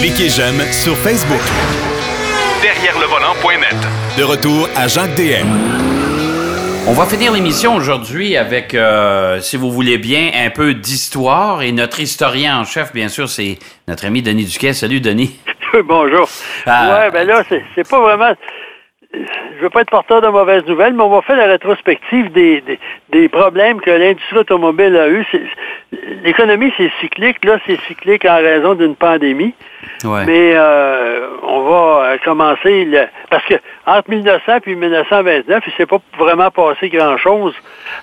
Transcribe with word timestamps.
Cliquez 0.00 0.28
j'aime 0.28 0.60
sur 0.72 0.96
Facebook. 0.96 1.40
Derrière 2.62 2.98
le 2.98 3.06
volant.net. 3.06 3.76
De 4.18 4.22
retour 4.22 4.68
à 4.76 4.86
Jacques 4.86 5.14
DM. 5.14 5.46
On 6.86 6.92
va 6.92 7.06
finir 7.06 7.32
l'émission 7.32 7.74
aujourd'hui 7.74 8.36
avec, 8.36 8.74
euh, 8.74 9.40
si 9.40 9.56
vous 9.56 9.70
voulez 9.70 9.96
bien, 9.96 10.30
un 10.34 10.50
peu 10.50 10.74
d'histoire. 10.74 11.62
Et 11.62 11.72
notre 11.72 12.00
historien 12.00 12.58
en 12.58 12.64
chef, 12.64 12.92
bien 12.92 13.08
sûr, 13.08 13.28
c'est 13.28 13.58
notre 13.88 14.04
ami 14.04 14.20
Denis 14.20 14.44
Duquet. 14.44 14.74
Salut, 14.74 15.00
Denis. 15.00 15.38
Bonjour. 15.84 16.28
Ah. 16.66 17.04
ouais, 17.04 17.10
ben 17.10 17.26
là, 17.26 17.42
c'est 17.48 17.62
c'est 17.74 17.88
pas 17.88 18.00
vraiment. 18.00 18.34
Je 19.56 19.62
veux 19.62 19.70
pas 19.70 19.82
être 19.82 19.90
porteur 19.90 20.20
de 20.20 20.28
mauvaises 20.28 20.64
nouvelles, 20.66 20.92
mais 20.94 21.02
on 21.02 21.08
va 21.08 21.22
faire 21.22 21.36
la 21.36 21.46
rétrospective 21.46 22.32
des, 22.32 22.60
des, 22.62 22.78
des 23.10 23.28
problèmes 23.28 23.80
que 23.80 23.90
l'industrie 23.90 24.38
automobile 24.38 24.96
a 24.96 25.08
eu. 25.08 25.24
L'économie, 26.24 26.72
c'est 26.76 26.90
cyclique. 27.00 27.44
Là, 27.44 27.58
c'est 27.66 27.78
cyclique 27.82 28.24
en 28.24 28.36
raison 28.36 28.74
d'une 28.74 28.96
pandémie. 28.96 29.54
Ouais. 30.04 30.24
Mais 30.26 30.52
euh, 30.54 31.28
on 31.42 31.60
va 31.62 32.02
euh, 32.04 32.16
commencer 32.24 32.84
le- 32.86 33.06
parce 33.30 33.44
que 33.44 33.54
entre 33.86 34.10
1900 34.10 34.60
puis 34.62 34.74
1929, 34.74 35.62
il 35.66 35.72
s'est 35.74 35.86
pas 35.86 35.98
vraiment 36.18 36.50
passé 36.50 36.88
grand 36.88 37.16
chose. 37.18 37.54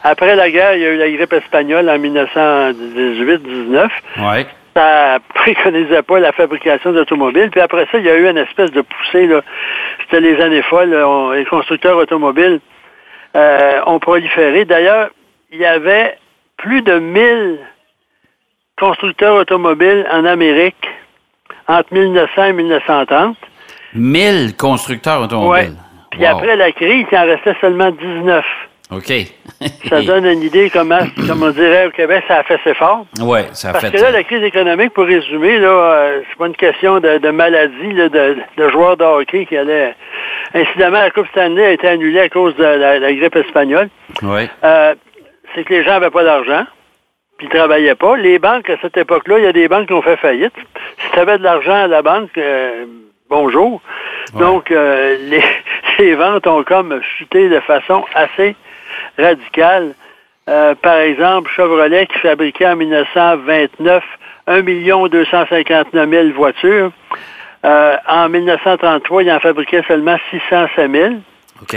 Après 0.04 0.36
la 0.36 0.50
guerre, 0.50 0.76
il 0.76 0.82
y 0.82 0.86
a 0.86 0.90
eu 0.92 0.98
la 0.98 1.10
grippe 1.12 1.34
espagnole 1.34 1.90
en 1.90 1.98
1918-19. 1.98 3.90
Ouais. 4.20 4.46
Ça 4.76 5.20
préconisait 5.34 6.02
pas 6.04 6.20
la 6.20 6.32
fabrication 6.32 6.92
d'automobiles. 6.94 7.50
Puis 7.52 7.62
après 7.62 7.88
ça, 7.92 7.98
il 7.98 8.06
y 8.06 8.10
a 8.10 8.16
eu 8.16 8.30
une 8.30 8.38
espèce 8.38 8.72
de 8.72 8.82
poussée. 8.82 9.28
là. 9.28 9.42
C'était 10.02 10.22
les 10.22 10.40
années 10.42 10.62
folles. 10.64 10.94
On- 10.96 11.32
les 11.32 11.46
constructeurs 11.46 11.98
automobiles 11.98 12.60
euh, 13.36 13.82
ont 13.86 14.00
proliféré. 14.00 14.66
D'ailleurs, 14.66 15.10
il 15.52 15.60
y 15.60 15.66
avait 15.66 16.18
plus 16.58 16.82
de 16.82 17.00
1000 17.00 17.60
constructeurs 18.80 19.36
automobiles 19.36 20.06
en 20.12 20.26
Amérique 20.26 20.88
entre 21.68 21.94
1900 21.94 22.44
et 22.46 22.54
1930. 22.54 23.38
1000 23.94 24.56
constructeurs 24.58 25.20
Ouais. 25.20 25.26
automobiles. 25.26 25.76
Puis 26.12 26.22
Wow. 26.22 26.28
après 26.38 26.56
la 26.56 26.72
crise, 26.72 27.06
il 27.12 27.18
en 27.18 27.26
restait 27.26 27.56
seulement 27.62 27.92
19. 27.92 28.46
OK. 28.92 29.14
Ça 29.90 30.02
donne 30.06 30.26
une 30.26 30.44
idée 30.44 30.70
comment, 30.70 31.00
comme 31.28 31.44
on 31.44 31.50
dirait 31.52 31.88
au 31.88 31.92
Québec, 31.92 32.24
ça 32.28 32.40
a 32.40 32.44
fait 32.44 32.60
ses 32.64 32.74
fort. 32.74 33.06
ouais, 33.22 33.46
ça 33.54 33.70
a 33.70 33.72
Parce 33.74 33.86
fait. 33.86 33.92
que 33.98 34.02
là, 34.02 34.12
la 34.12 34.24
crise 34.24 34.44
économique, 34.44 34.94
pour 34.94 35.06
résumer, 35.06 35.60
là, 35.60 35.70
euh, 35.70 36.22
c'est 36.30 36.38
pas 36.38 36.48
une 36.48 36.56
question 36.56 37.00
de, 37.00 37.18
de 37.18 37.30
maladie, 37.30 37.94
là, 37.94 38.10
de, 38.10 38.38
de 38.58 38.70
joueurs 38.70 38.98
de 38.98 39.04
hockey 39.06 39.46
qui 39.46 39.56
allaient. 39.56 39.96
Incidemment, 40.54 41.00
la 41.00 41.10
Coupe 41.12 41.28
Stanley 41.32 41.66
a 41.66 41.72
été 41.72 41.88
annulée 41.88 42.20
à 42.20 42.30
cause 42.30 42.56
de 42.58 42.64
la, 42.64 43.00
la 43.00 43.14
grippe 43.14 43.36
espagnole. 43.38 43.90
Ouais. 44.24 44.50
Euh, 44.64 44.94
c'est 45.56 45.64
que 45.64 45.74
les 45.74 45.84
gens 45.84 45.92
n'avaient 45.92 46.10
pas 46.10 46.24
d'argent, 46.26 46.66
puis 47.38 47.48
ils 47.50 47.56
travaillaient 47.58 47.96
pas. 47.96 48.18
Les 48.18 48.40
banques, 48.40 48.70
à 48.70 48.76
cette 48.82 48.98
époque-là, 48.98 49.40
il 49.40 49.46
y 49.46 49.48
a 49.48 49.54
des 49.54 49.70
banques 49.70 49.88
qui 49.88 49.94
ont 49.94 50.02
fait 50.02 50.18
faillite. 50.18 50.54
Si 51.00 51.12
tu 51.14 51.20
avais 51.20 51.38
de 51.38 51.44
l'argent 51.44 51.84
à 51.86 51.88
la 51.88 52.02
banque, 52.02 52.38
euh, 52.38 52.86
bonjour. 53.30 53.82
Donc, 54.38 54.70
euh, 54.72 55.16
les, 55.30 55.44
les 56.00 56.16
ventes 56.16 56.46
ont 56.48 56.64
comme 56.64 57.00
chuté 57.18 57.48
de 57.48 57.60
façon 57.62 58.04
assez 58.16 58.56
radicale. 59.18 59.94
Euh, 60.50 60.76
par 60.76 60.98
exemple, 60.98 61.52
Chevrolet 61.56 62.08
qui 62.08 62.20
fabriquait 62.20 62.68
en 62.68 62.76
1929 62.76 64.04
1 64.48 64.62
259 64.64 66.10
000 66.10 66.30
voitures. 66.36 66.92
Euh, 67.64 67.96
en 68.08 68.28
1933, 68.30 69.24
il 69.24 69.32
en 69.32 69.40
fabriquait 69.40 69.84
seulement 69.88 70.18
605 70.32 70.92
000. 70.92 71.14
OK. 71.62 71.76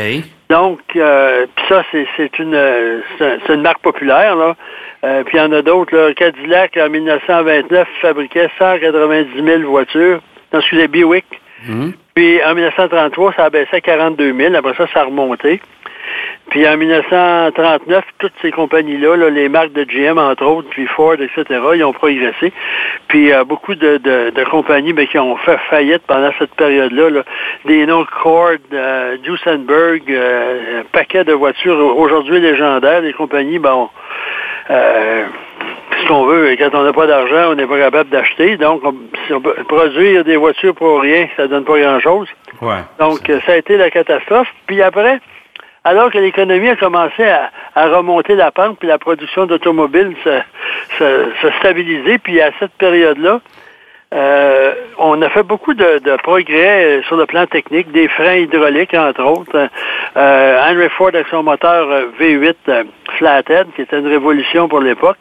Donc, 0.48 0.80
euh, 0.96 1.46
ça, 1.68 1.84
c'est, 1.92 2.38
une 2.38 3.02
une 3.48 3.62
marque 3.62 3.82
populaire, 3.82 4.36
là. 4.36 4.56
Euh, 5.04 5.22
puis 5.24 5.36
il 5.36 5.40
y 5.40 5.42
en 5.42 5.52
a 5.52 5.60
d'autres. 5.60 6.12
Cadillac, 6.12 6.78
en 6.78 6.88
1929, 6.88 7.86
fabriquait 8.00 8.48
190 8.58 9.44
000 9.44 9.62
voitures. 9.62 10.20
Non, 10.52 10.60
excusez, 10.60 10.88
Buick. 10.88 11.26
Mhm. 11.66 11.92
Puis 12.14 12.42
en 12.44 12.54
1933, 12.54 13.34
ça 13.36 13.44
abaissait 13.44 13.76
à 13.76 13.80
42 13.80 14.34
000. 14.34 14.54
Après 14.54 14.74
ça, 14.74 14.86
ça 14.92 15.00
a 15.00 15.04
remonté. 15.04 15.60
Puis 16.50 16.66
en 16.68 16.76
1939, 16.76 18.04
toutes 18.18 18.32
ces 18.42 18.50
compagnies-là, 18.52 19.16
là, 19.16 19.30
les 19.30 19.48
marques 19.48 19.72
de 19.72 19.84
GM, 19.84 20.18
entre 20.18 20.44
autres, 20.44 20.68
puis 20.70 20.86
Ford, 20.86 21.14
etc., 21.14 21.44
ils 21.74 21.84
ont 21.84 21.92
progressé. 21.92 22.52
Puis 23.08 23.32
euh, 23.32 23.44
beaucoup 23.44 23.74
de, 23.74 23.96
de, 23.96 24.30
de 24.30 24.44
compagnies 24.44 24.92
mais 24.92 25.06
qui 25.06 25.18
ont 25.18 25.36
fait 25.38 25.58
faillite 25.70 26.02
pendant 26.06 26.30
cette 26.38 26.54
période-là. 26.54 27.10
là. 27.10 27.22
Des 27.64 27.86
noms 27.86 28.04
Cord, 28.22 28.50
euh, 28.72 29.16
Duesenberg, 29.18 30.02
euh, 30.10 30.80
un 30.80 30.84
paquet 30.92 31.24
de 31.24 31.32
voitures 31.32 31.78
aujourd'hui 31.96 32.40
légendaires. 32.40 33.00
Les 33.00 33.12
compagnies, 33.14 33.58
bon, 33.58 33.88
euh, 34.70 35.24
ce 36.02 36.08
qu'on 36.08 36.24
veut, 36.26 36.54
quand 36.58 36.70
on 36.74 36.82
n'a 36.84 36.92
pas 36.92 37.06
d'argent, 37.06 37.50
on 37.52 37.54
n'est 37.54 37.66
pas 37.66 37.78
capable 37.78 38.10
d'acheter. 38.10 38.56
Donc, 38.56 38.82
on- 38.84 38.94
si 39.26 39.32
on 39.32 39.40
peut 39.40 39.54
produire 39.66 40.24
des 40.24 40.36
voitures 40.36 40.74
pour 40.74 41.00
rien, 41.00 41.26
ça 41.36 41.46
donne 41.48 41.64
pas 41.64 41.78
grand-chose. 41.78 42.28
Ouais. 42.60 42.76
Donc, 42.98 43.28
euh, 43.30 43.40
ça 43.46 43.52
a 43.52 43.56
été 43.56 43.76
la 43.76 43.90
catastrophe. 43.90 44.48
Puis 44.66 44.82
après, 44.82 45.18
alors 45.84 46.10
que 46.10 46.18
l'économie 46.18 46.70
a 46.70 46.76
commencé 46.76 47.24
à, 47.74 47.88
remonter 47.88 48.34
la 48.34 48.50
pente, 48.50 48.78
puis 48.78 48.88
la 48.88 48.98
production 48.98 49.46
d'automobiles 49.46 50.14
se, 50.24 50.40
se, 50.98 51.30
se 51.42 52.18
puis 52.18 52.40
à 52.40 52.50
cette 52.58 52.72
période-là, 52.72 53.40
euh, 54.14 54.74
on 54.98 55.20
a 55.22 55.28
fait 55.28 55.42
beaucoup 55.42 55.74
de, 55.74 55.98
de 55.98 56.16
progrès 56.22 56.84
euh, 56.84 57.02
sur 57.02 57.16
le 57.16 57.26
plan 57.26 57.46
technique, 57.46 57.90
des 57.90 58.06
freins 58.06 58.36
hydrauliques, 58.36 58.94
entre 58.94 59.24
autres. 59.24 59.68
Euh, 60.16 60.70
Henry 60.70 60.88
Ford 60.90 61.08
avec 61.08 61.26
son 61.28 61.42
moteur 61.42 61.90
euh, 61.90 62.06
V8 62.20 62.54
euh, 62.68 62.84
flathead, 63.18 63.66
qui 63.74 63.82
était 63.82 63.98
une 63.98 64.06
révolution 64.06 64.68
pour 64.68 64.80
l'époque. 64.80 65.18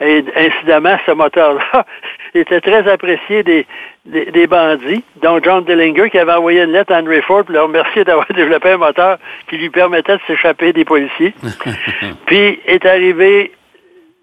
Et 0.00 0.24
incidemment, 0.36 0.96
ce 1.06 1.12
moteur-là 1.12 1.86
était 2.34 2.60
très 2.60 2.90
apprécié 2.90 3.44
des, 3.44 3.66
des, 4.06 4.26
des 4.26 4.46
bandits, 4.46 5.02
dont 5.22 5.40
John 5.42 5.64
Dillinger, 5.64 6.10
qui 6.10 6.18
avait 6.18 6.32
envoyé 6.34 6.62
une 6.62 6.72
lettre 6.72 6.92
à 6.92 7.00
Henry 7.00 7.22
Ford 7.22 7.44
pour 7.44 7.54
le 7.54 7.62
remercier 7.62 8.04
d'avoir 8.04 8.26
développé 8.34 8.70
un 8.72 8.76
moteur 8.78 9.18
qui 9.48 9.56
lui 9.56 9.70
permettait 9.70 10.16
de 10.16 10.22
s'échapper 10.26 10.72
des 10.72 10.84
policiers. 10.84 11.34
Puis 12.26 12.60
est 12.66 12.84
arrivé 12.84 13.52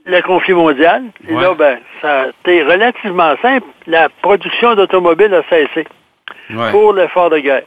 le 0.06 0.22
conflit 0.22 0.54
mondial. 0.54 1.04
Et 1.28 1.34
Ouais. 1.34 1.42
là, 1.42 1.54
ben, 1.54 1.80
ça 2.02 2.22
a 2.22 2.28
été 2.28 2.64
relativement 2.64 3.36
simple. 3.42 3.66
La 3.88 4.10
production 4.10 4.76
d'automobiles 4.76 5.34
a 5.34 5.44
cessé 5.50 5.88
Ouais. 6.54 6.72
pour 6.72 6.94
l'effort 6.94 7.30
de 7.30 7.40
guerre. 7.40 7.64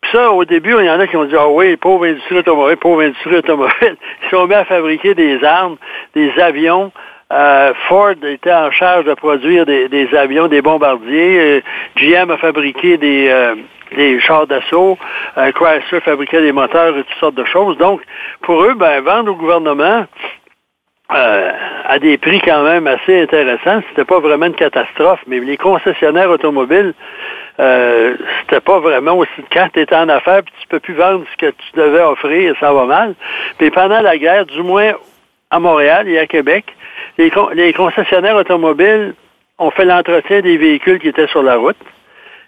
Puis 0.00 0.10
ça, 0.12 0.32
au 0.32 0.44
début, 0.44 0.74
il 0.80 0.84
y 0.86 0.90
en 0.90 0.98
a 0.98 1.06
qui 1.06 1.16
ont 1.16 1.24
dit 1.24 1.34
Ah 1.38 1.48
oui, 1.48 1.76
pauvre 1.76 2.04
industrie 2.06 2.38
automobile, 2.38 2.76
pauvre 2.76 3.02
industrie 3.02 3.36
automobile. 3.36 3.96
Ils 4.24 4.30
sont 4.30 4.46
mis 4.48 4.54
à 4.54 4.64
fabriquer 4.64 5.14
des 5.14 5.42
armes, 5.44 5.76
des 6.14 6.32
avions. 6.40 6.90
Euh, 7.32 7.72
Ford 7.88 8.14
était 8.24 8.52
en 8.52 8.70
charge 8.70 9.06
de 9.06 9.14
produire 9.14 9.64
des, 9.64 10.08
avions, 10.14 10.48
des 10.48 10.60
bombardiers. 10.60 11.40
Euh, 11.40 11.60
GM 11.96 12.30
a 12.30 12.36
fabriqué 12.36 12.98
des, 12.98 13.28
euh, 13.30 14.20
chars 14.20 14.46
d'assaut. 14.46 14.98
Chrysler 15.36 16.00
fabriquait 16.00 16.42
des 16.42 16.52
moteurs 16.52 16.96
et 16.96 17.04
toutes 17.04 17.18
sortes 17.18 17.34
de 17.34 17.44
choses. 17.44 17.78
Donc, 17.78 18.02
pour 18.42 18.62
eux, 18.62 18.74
ben, 18.74 19.00
vendre 19.00 19.32
au 19.32 19.34
gouvernement, 19.34 20.06
à 21.08 21.98
des 21.98 22.16
prix 22.16 22.40
quand 22.40 22.62
même 22.62 22.86
assez 22.86 23.22
intéressants. 23.22 23.82
C'était 23.90 24.06
pas 24.06 24.18
vraiment 24.18 24.46
une 24.46 24.54
catastrophe, 24.54 25.20
mais 25.26 25.40
les 25.40 25.58
concessionnaires 25.58 26.30
automobiles, 26.30 26.94
c'était 27.58 28.60
pas 28.64 28.78
vraiment 28.78 29.18
aussi. 29.18 29.44
Quand 29.52 29.68
tu 29.74 29.86
en 29.94 30.08
affaires, 30.08 30.42
tu 30.42 30.68
peux 30.68 30.80
plus 30.80 30.94
vendre 30.94 31.24
ce 31.32 31.36
que 31.36 31.50
tu 31.50 31.72
devais 31.74 32.02
offrir, 32.02 32.54
ça 32.60 32.72
va 32.72 32.86
mal. 32.86 33.14
Puis 33.58 33.70
pendant 33.70 34.00
la 34.00 34.16
guerre, 34.16 34.46
du 34.46 34.62
moins 34.62 34.94
à 35.52 35.60
Montréal 35.60 36.08
et 36.08 36.18
à 36.18 36.26
Québec, 36.26 36.64
les, 37.18 37.30
con- 37.30 37.50
les 37.52 37.72
concessionnaires 37.72 38.36
automobiles 38.36 39.14
ont 39.58 39.70
fait 39.70 39.84
l'entretien 39.84 40.40
des 40.40 40.56
véhicules 40.56 40.98
qui 40.98 41.08
étaient 41.08 41.28
sur 41.28 41.42
la 41.42 41.56
route. 41.56 41.76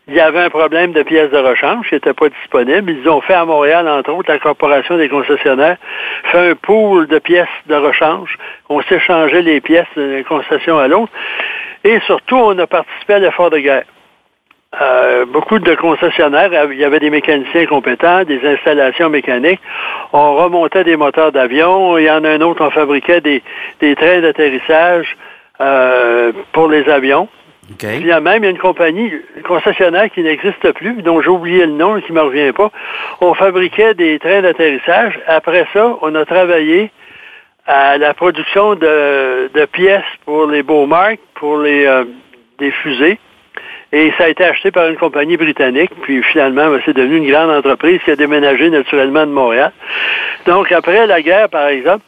Il 0.09 0.15
y 0.15 0.20
avait 0.20 0.41
un 0.41 0.50
problème 0.50 0.92
de 0.92 1.03
pièces 1.03 1.31
de 1.31 1.38
rechange 1.38 1.88
qui 1.88 1.94
n'étaient 1.94 2.12
pas 2.12 2.28
disponibles. 2.28 2.91
Ils 2.92 3.09
ont 3.09 3.20
fait 3.20 3.34
à 3.34 3.44
Montréal, 3.44 3.88
entre 3.88 4.12
autres, 4.12 4.31
la 4.31 4.38
Corporation 4.38 4.97
des 4.97 5.09
concessionnaires, 5.09 5.76
fait 6.25 6.50
un 6.50 6.54
pool 6.54 7.06
de 7.06 7.19
pièces 7.19 7.47
de 7.66 7.75
rechange. 7.75 8.37
On 8.69 8.82
s'échangeait 8.82 9.42
les 9.42 9.60
pièces 9.60 9.86
d'une 9.97 10.25
concession 10.25 10.78
à 10.78 10.88
l'autre. 10.88 11.12
Et 11.84 12.00
surtout, 12.00 12.36
on 12.36 12.59
a 12.59 12.66
participé 12.66 13.15
à 13.15 13.19
l'effort 13.19 13.50
de 13.50 13.59
guerre. 13.59 13.84
Euh, 14.80 15.24
beaucoup 15.26 15.59
de 15.59 15.74
concessionnaires, 15.74 16.50
il 16.71 16.78
y 16.78 16.84
avait 16.84 16.98
des 16.98 17.10
mécaniciens 17.10 17.66
compétents, 17.66 18.24
des 18.24 18.41
installations 18.47 19.09
mécaniques. 19.09 19.60
On 20.12 20.34
remontait 20.34 20.84
des 20.84 20.97
moteurs 20.97 21.32
d'avion. 21.32 21.97
Il 21.98 22.04
y 22.04 22.10
en 22.10 22.24
a 22.24 22.30
un 22.30 22.41
autre, 22.41 22.65
on 22.65 22.71
fabriquait 22.71 23.21
des, 23.21 23.42
des 23.80 23.94
trains 23.94 24.21
d'atterrissage 24.21 25.16
euh, 25.60 26.32
pour 26.53 26.68
les 26.68 26.88
avions. 26.88 27.28
Puis 27.78 27.88
il 28.00 28.06
y 28.06 28.12
a 28.12 28.21
même 28.21 28.42
il 28.42 28.47
y 28.47 28.48
a 28.48 28.50
une 28.50 28.59
compagnie, 28.59 29.10
une 29.36 29.42
concessionnaire 29.42 30.10
qui 30.10 30.22
n'existe 30.22 30.72
plus, 30.72 31.03
dont 31.03 31.22
j'ai 31.22 31.30
oublié 31.30 31.65
le 31.65 31.72
nom 31.72 31.97
et 31.97 32.03
qui 32.03 32.12
ne 32.12 32.18
me 32.18 32.22
revient 32.22 32.53
pas. 32.53 32.71
On 33.21 33.32
fabriquait 33.32 33.94
des 33.94 34.18
trains 34.18 34.42
d'atterrissage. 34.42 35.18
Après 35.26 35.66
ça, 35.72 35.97
on 36.03 36.15
a 36.15 36.24
travaillé 36.26 36.91
à 37.66 37.97
la 37.97 38.12
production 38.12 38.74
de, 38.74 39.48
de 39.54 39.65
pièces 39.65 40.03
pour 40.26 40.47
les 40.47 40.62
Beaumark, 40.62 41.18
pour 41.34 41.59
les 41.59 41.86
euh, 41.86 42.04
des 42.59 42.71
fusées. 42.71 43.18
Et 43.95 44.13
ça 44.19 44.25
a 44.25 44.29
été 44.29 44.43
acheté 44.43 44.73
par 44.73 44.89
une 44.89 44.97
compagnie 44.97 45.37
britannique. 45.37 45.93
Puis 46.03 46.21
finalement, 46.25 46.69
ben, 46.69 46.83
c'est 46.85 46.97
devenu 46.97 47.19
une 47.19 47.31
grande 47.31 47.51
entreprise 47.51 48.01
qui 48.05 48.11
a 48.11 48.17
déménagé 48.17 48.69
naturellement 48.69 49.25
de 49.25 49.31
Montréal. 49.31 49.71
Donc 50.47 50.73
après 50.73 51.07
la 51.07 51.23
guerre, 51.23 51.49
par 51.49 51.69
exemple, 51.69 52.03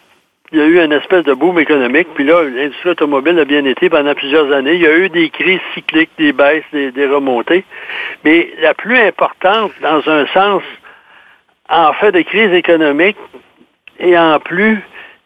il 0.50 0.58
y 0.58 0.62
a 0.62 0.64
eu 0.64 0.84
une 0.84 0.92
espèce 0.92 1.24
de 1.24 1.32
boom 1.32 1.60
économique, 1.60 2.08
puis 2.14 2.24
là, 2.24 2.42
l'industrie 2.42 2.90
automobile 2.90 3.38
a 3.38 3.44
bien 3.44 3.64
été 3.64 3.88
pendant 3.88 4.14
plusieurs 4.14 4.52
années. 4.52 4.74
Il 4.74 4.80
y 4.80 4.86
a 4.86 4.96
eu 4.96 5.08
des 5.08 5.28
crises 5.30 5.60
cycliques, 5.74 6.10
des 6.18 6.32
baisses, 6.32 6.64
des, 6.72 7.06
remontées. 7.06 7.64
Mais 8.24 8.50
la 8.60 8.74
plus 8.74 8.98
importante, 8.98 9.70
dans 9.80 10.08
un 10.08 10.26
sens, 10.28 10.62
en 11.68 11.92
fait 11.94 12.10
de 12.10 12.22
crise 12.22 12.52
économique 12.52 13.16
et 14.00 14.18
en 14.18 14.40
plus 14.40 14.80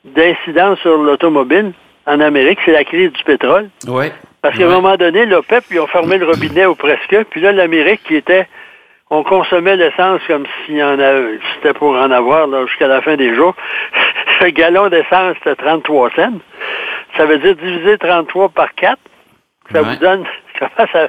d'incidence 0.05 0.79
sur 0.81 0.99
l'automobile 0.99 1.73
en 2.07 2.21
Amérique, 2.21 2.59
c'est 2.67 2.73
la 2.73 2.85
crise 2.85 3.13
du 3.13 3.25
pétrole. 3.25 3.71
Oui. 3.89 4.07
Parce 4.43 4.57
qu'à 4.57 4.65
un 4.65 4.69
Ouais. 4.69 4.75
moment 4.75 4.97
donné, 4.97 5.27
l'OPEP, 5.27 5.65
ils 5.71 5.81
ont 5.81 5.87
fermé 5.87 6.17
le 6.19 6.27
robinet 6.27 6.67
ou 6.67 6.75
presque. 6.75 7.17
Puis 7.31 7.41
là, 7.41 7.53
l'Amérique 7.53 8.03
qui 8.05 8.17
était... 8.17 8.47
On 9.13 9.25
consommait 9.25 9.77
l'essence 9.77 10.21
comme 10.29 10.47
s'il 10.65 10.77
y 10.77 10.83
en 10.83 10.99
avait... 10.99 11.39
C'était 11.55 11.75
pour 11.75 11.91
en 11.97 12.11
avoir 12.11 12.47
jusqu'à 12.69 12.87
la 12.87 13.03
fin 13.03 13.17
des 13.17 13.35
jours. 13.35 13.55
Un 14.41 14.49
gallon 14.51 14.89
d'essence, 14.89 15.37
c'était 15.43 15.57
33 15.57 16.11
cents. 16.17 16.33
Ça 17.17 17.27
veut 17.27 17.39
dire 17.39 17.57
diviser 17.57 17.99
33 17.99 18.49
par 18.51 18.73
4. 18.75 18.99
Ça 19.73 19.83
Ouais. 19.83 19.89
vous 19.89 19.97
donne 19.97 20.25
ça, 20.93 21.09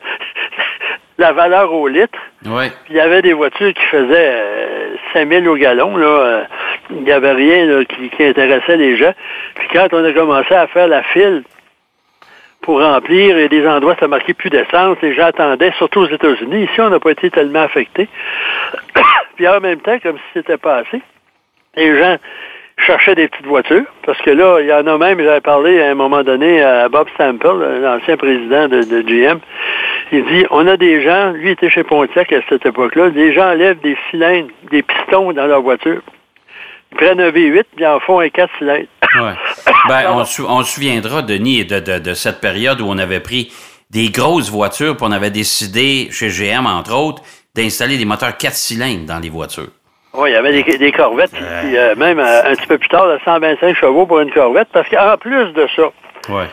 la 1.17 1.31
valeur 1.31 1.71
au 1.73 1.87
litre. 1.87 2.17
Oui. 2.45 2.69
Puis 2.85 2.91
il 2.91 2.95
y 2.95 2.99
avait 2.99 3.21
des 3.21 3.33
voitures 3.33 3.73
qui 3.73 3.83
faisaient 3.85 4.33
euh, 4.33 4.95
5000 5.13 5.47
au 5.47 5.55
gallon. 5.55 5.95
Là, 5.95 6.05
euh, 6.07 6.43
il 6.89 7.03
n'y 7.03 7.11
avait 7.11 7.31
rien 7.33 7.65
là, 7.67 7.85
qui, 7.85 8.09
qui 8.09 8.23
intéressait 8.25 8.77
les 8.77 8.97
gens. 8.97 9.13
Puis 9.55 9.67
quand 9.73 9.87
on 9.93 10.03
a 10.03 10.11
commencé 10.11 10.53
à 10.53 10.67
faire 10.67 10.87
la 10.87 11.03
file 11.03 11.43
pour 12.61 12.81
remplir, 12.81 13.37
et 13.37 13.49
des 13.49 13.67
endroits, 13.67 13.95
ça 13.99 14.07
marquait 14.07 14.33
plus 14.33 14.49
d'essence. 14.49 14.97
Les 15.01 15.13
gens 15.13 15.25
attendaient, 15.25 15.71
surtout 15.77 16.01
aux 16.01 16.09
États-Unis. 16.09 16.63
Ici, 16.63 16.81
on 16.81 16.89
n'a 16.89 16.99
pas 16.99 17.11
été 17.11 17.29
tellement 17.29 17.63
affectés. 17.63 18.07
Puis 19.35 19.47
en 19.47 19.59
même 19.59 19.79
temps, 19.79 19.97
comme 19.99 20.17
si 20.17 20.23
c'était 20.33 20.57
pas 20.57 20.77
assez, 20.77 21.01
les 21.75 21.97
gens 21.97 22.17
cherchaient 22.77 23.15
des 23.15 23.27
petites 23.27 23.45
voitures, 23.45 23.85
parce 24.05 24.19
que 24.21 24.31
là, 24.31 24.59
il 24.59 24.67
y 24.67 24.73
en 24.73 24.87
a 24.87 24.97
même, 24.97 25.21
j'avais 25.21 25.41
parlé 25.41 25.81
à 25.81 25.91
un 25.91 25.95
moment 25.95 26.23
donné 26.23 26.61
à 26.61 26.89
Bob 26.89 27.07
Stample, 27.13 27.79
l'ancien 27.81 28.17
président 28.17 28.67
de, 28.67 28.83
de 28.83 29.01
GM, 29.01 29.39
il 30.11 30.25
dit, 30.25 30.45
on 30.49 30.67
a 30.67 30.77
des 30.77 31.01
gens, 31.03 31.31
lui 31.31 31.51
était 31.51 31.69
chez 31.69 31.83
Pontiac 31.83 32.33
à 32.33 32.41
cette 32.49 32.65
époque-là, 32.65 33.11
des 33.11 33.33
gens 33.33 33.51
enlèvent 33.51 33.79
des 33.81 33.97
cylindres, 34.09 34.49
des 34.69 34.81
pistons 34.81 35.31
dans 35.31 35.45
leur 35.45 35.61
voiture. 35.61 36.01
Ils 36.91 36.97
prennent 36.97 37.21
un 37.21 37.29
V8, 37.29 37.63
puis 37.75 37.85
en 37.85 37.99
font 37.99 38.19
un 38.19 38.29
4 38.29 38.51
cylindres. 38.57 38.87
Ouais. 39.15 39.33
Ben, 39.87 40.11
on, 40.11 40.25
sou- 40.25 40.47
se 40.63 40.73
souviendra, 40.73 41.21
Denis, 41.21 41.65
de, 41.65 41.79
de, 41.79 41.99
de 41.99 42.13
cette 42.13 42.39
période 42.41 42.81
où 42.81 42.85
on 42.87 42.97
avait 42.97 43.19
pris 43.19 43.51
des 43.89 44.09
grosses 44.09 44.49
voitures, 44.49 44.95
puis 44.95 45.05
on 45.07 45.11
avait 45.11 45.31
décidé, 45.31 46.09
chez 46.11 46.29
GM, 46.29 46.65
entre 46.65 46.95
autres, 46.95 47.23
d'installer 47.55 47.97
des 47.97 48.05
moteurs 48.05 48.37
4 48.37 48.53
cylindres 48.53 49.05
dans 49.05 49.19
les 49.19 49.29
voitures. 49.29 49.67
Oui, 50.13 50.29
il 50.29 50.33
y 50.33 50.35
avait 50.35 50.63
des, 50.63 50.77
des 50.77 50.91
corvettes, 50.91 51.31
puis, 51.31 51.77
euh, 51.77 51.95
même 51.95 52.19
euh, 52.19 52.43
un 52.51 52.55
petit 52.55 52.67
peu 52.67 52.77
plus 52.77 52.89
tard, 52.89 53.07
là, 53.07 53.17
125 53.25 53.75
chevaux 53.75 54.05
pour 54.05 54.19
une 54.19 54.31
corvette, 54.31 54.67
parce 54.73 54.89
qu'en 54.89 55.17
plus 55.17 55.51
de 55.53 55.67
ça, 55.75 55.83
Ouais. 56.29 56.45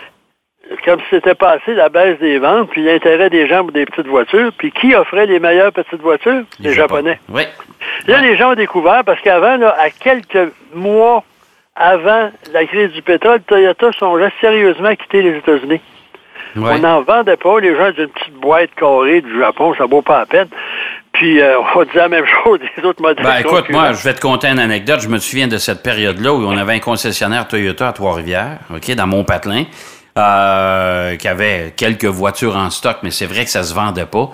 comme 0.84 0.98
si 1.00 1.06
c'était 1.10 1.34
passé 1.34 1.74
la 1.74 1.88
baisse 1.88 2.18
des 2.20 2.38
ventes, 2.38 2.70
puis 2.70 2.82
l'intérêt 2.84 3.30
des 3.30 3.46
gens 3.48 3.62
pour 3.62 3.72
des 3.72 3.84
petites 3.84 4.06
voitures, 4.06 4.50
puis 4.56 4.70
qui 4.72 4.94
offrait 4.94 5.26
les 5.26 5.38
meilleures 5.40 5.72
petites 5.72 6.00
voitures? 6.00 6.42
Les, 6.60 6.72
Japonais. 6.72 7.18
Oui. 7.28 7.42
Là, 8.06 8.20
les 8.20 8.36
gens 8.36 8.52
ont 8.52 8.56
découvert, 8.56 9.02
parce 9.04 9.20
qu'avant, 9.20 9.60
à 9.66 9.90
quelques 9.90 10.52
mois 10.74 11.24
avant 11.78 12.30
la 12.52 12.66
crise 12.66 12.90
du 12.90 13.02
pétrole, 13.02 13.40
Toyota 13.46 13.90
songeait 13.98 14.32
sérieusement 14.40 14.88
à 14.88 14.96
quitter 14.96 15.22
les 15.22 15.38
États-Unis. 15.38 15.80
Ouais. 16.56 16.70
On 16.72 16.78
n'en 16.78 17.02
vendait 17.02 17.36
pas. 17.36 17.60
Les 17.60 17.76
gens 17.76 17.90
d'une 17.92 18.08
petite 18.08 18.34
boîte 18.34 18.70
carrée 18.76 19.20
du 19.20 19.38
Japon, 19.38 19.74
ça 19.76 19.86
vaut 19.86 20.02
pas 20.02 20.20
la 20.20 20.26
peine. 20.26 20.48
Puis, 21.12 21.40
euh, 21.40 21.58
on 21.74 21.84
disait 21.84 21.98
la 21.98 22.08
même 22.08 22.24
chose 22.44 22.58
des 22.76 22.84
autres 22.84 23.02
modèles. 23.02 23.24
Ben, 23.24 23.38
écoute, 23.38 23.66
concurrents. 23.66 23.80
moi, 23.80 23.92
je 23.92 24.02
vais 24.02 24.14
te 24.14 24.20
conter 24.20 24.48
une 24.48 24.58
anecdote. 24.58 25.00
Je 25.00 25.08
me 25.08 25.18
souviens 25.18 25.48
de 25.48 25.58
cette 25.58 25.82
période-là 25.82 26.32
où 26.32 26.44
on 26.44 26.56
avait 26.56 26.74
un 26.74 26.80
concessionnaire 26.80 27.46
Toyota 27.46 27.88
à 27.88 27.92
Trois-Rivières, 27.92 28.58
OK, 28.74 28.90
dans 28.94 29.06
Mont-Patelin, 29.06 29.64
euh, 30.16 31.16
qui 31.16 31.28
avait 31.28 31.74
quelques 31.76 32.06
voitures 32.06 32.56
en 32.56 32.70
stock, 32.70 32.98
mais 33.02 33.10
c'est 33.10 33.26
vrai 33.26 33.44
que 33.44 33.50
ça 33.50 33.62
se 33.62 33.74
vendait 33.74 34.06
pas. 34.06 34.30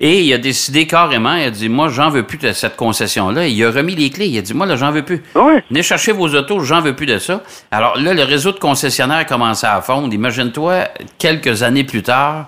Et 0.00 0.22
il 0.22 0.32
a 0.32 0.38
décidé 0.38 0.86
carrément, 0.86 1.34
il 1.34 1.44
a 1.44 1.50
dit, 1.50 1.68
moi, 1.68 1.88
j'en 1.88 2.08
veux 2.08 2.22
plus 2.22 2.38
de 2.38 2.52
cette 2.52 2.76
concession-là. 2.76 3.48
Il 3.48 3.64
a 3.64 3.70
remis 3.70 3.96
les 3.96 4.10
clés. 4.10 4.26
Il 4.26 4.38
a 4.38 4.42
dit, 4.42 4.54
moi, 4.54 4.64
là, 4.64 4.76
j'en 4.76 4.92
veux 4.92 5.02
plus. 5.02 5.22
Oui. 5.34 5.54
Venez 5.70 5.82
chercher 5.82 6.12
vos 6.12 6.28
autos, 6.28 6.60
j'en 6.60 6.80
veux 6.80 6.94
plus 6.94 7.06
de 7.06 7.18
ça. 7.18 7.42
Alors 7.72 7.98
là, 7.98 8.14
le 8.14 8.22
réseau 8.22 8.52
de 8.52 8.60
concessionnaires 8.60 9.26
commençait 9.26 9.66
à 9.66 9.80
fondre. 9.80 10.14
Imagine-toi, 10.14 10.84
quelques 11.18 11.64
années 11.64 11.82
plus 11.82 12.02
tard, 12.02 12.46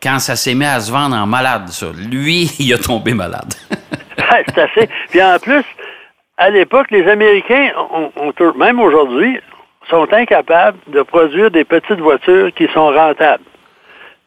quand 0.00 0.20
ça 0.20 0.36
s'est 0.36 0.54
mis 0.54 0.64
à 0.64 0.78
se 0.78 0.92
vendre 0.92 1.16
en 1.16 1.26
malade, 1.26 1.68
ça. 1.68 1.86
Lui, 2.08 2.52
il 2.60 2.72
a 2.72 2.78
tombé 2.78 3.14
malade. 3.14 3.52
Ouais, 4.30 4.44
c'est 4.48 4.58
assez. 4.62 4.88
Puis 5.10 5.22
en 5.22 5.38
plus, 5.38 5.64
à 6.38 6.48
l'époque, 6.48 6.90
les 6.90 7.06
Américains, 7.06 7.70
ont, 7.76 8.12
même 8.56 8.80
aujourd'hui, 8.80 9.38
sont 9.90 10.06
incapables 10.12 10.78
de 10.88 11.02
produire 11.02 11.50
des 11.50 11.64
petites 11.64 11.98
voitures 11.98 12.52
qui 12.54 12.66
sont 12.72 12.88
rentables. 12.88 13.44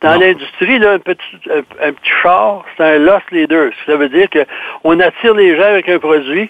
Dans 0.02 0.20
l'industrie, 0.20 0.78
là, 0.80 0.92
un 0.94 1.00
petit, 1.00 1.22
un, 1.50 1.88
un 1.88 1.94
petit 1.94 2.12
char, 2.22 2.64
c'est 2.76 2.84
un 2.84 2.98
loss 3.00 3.24
leader. 3.32 3.72
Ça 3.86 3.96
veut 3.96 4.10
dire 4.10 4.28
qu'on 4.30 5.00
attire 5.00 5.34
les 5.34 5.56
gens 5.58 5.64
avec 5.64 5.90
un 5.90 6.00
produit 6.00 6.50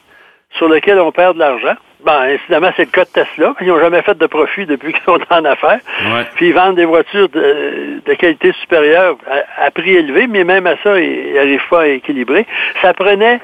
sur 0.57 0.67
lequel 0.67 0.99
on 0.99 1.11
perd 1.11 1.35
de 1.35 1.39
l'argent. 1.39 1.75
Bon, 2.05 2.11
incidemment, 2.11 2.71
c'est 2.75 2.85
le 2.85 2.91
cas 2.91 3.05
de 3.05 3.09
Tesla. 3.09 3.55
Ils 3.61 3.67
n'ont 3.67 3.79
jamais 3.79 4.01
fait 4.01 4.17
de 4.17 4.27
profit 4.27 4.65
depuis 4.65 4.93
qu'ils 4.93 5.03
sont 5.03 5.19
en 5.29 5.45
affaires. 5.45 5.79
Ouais. 6.05 6.25
Puis 6.35 6.49
ils 6.49 6.53
vendent 6.53 6.75
des 6.75 6.85
voitures 6.85 7.29
de, 7.29 8.01
de 8.05 8.13
qualité 8.13 8.51
supérieure 8.61 9.17
à, 9.27 9.65
à 9.65 9.71
prix 9.71 9.95
élevé, 9.95 10.27
mais 10.27 10.43
même 10.43 10.67
à 10.67 10.75
ça, 10.83 10.99
ils 10.99 11.33
n'arrivent 11.33 11.67
pas 11.69 11.81
à 11.81 11.87
équilibrer. 11.87 12.45
Ça 12.81 12.93
prenait 12.93 13.39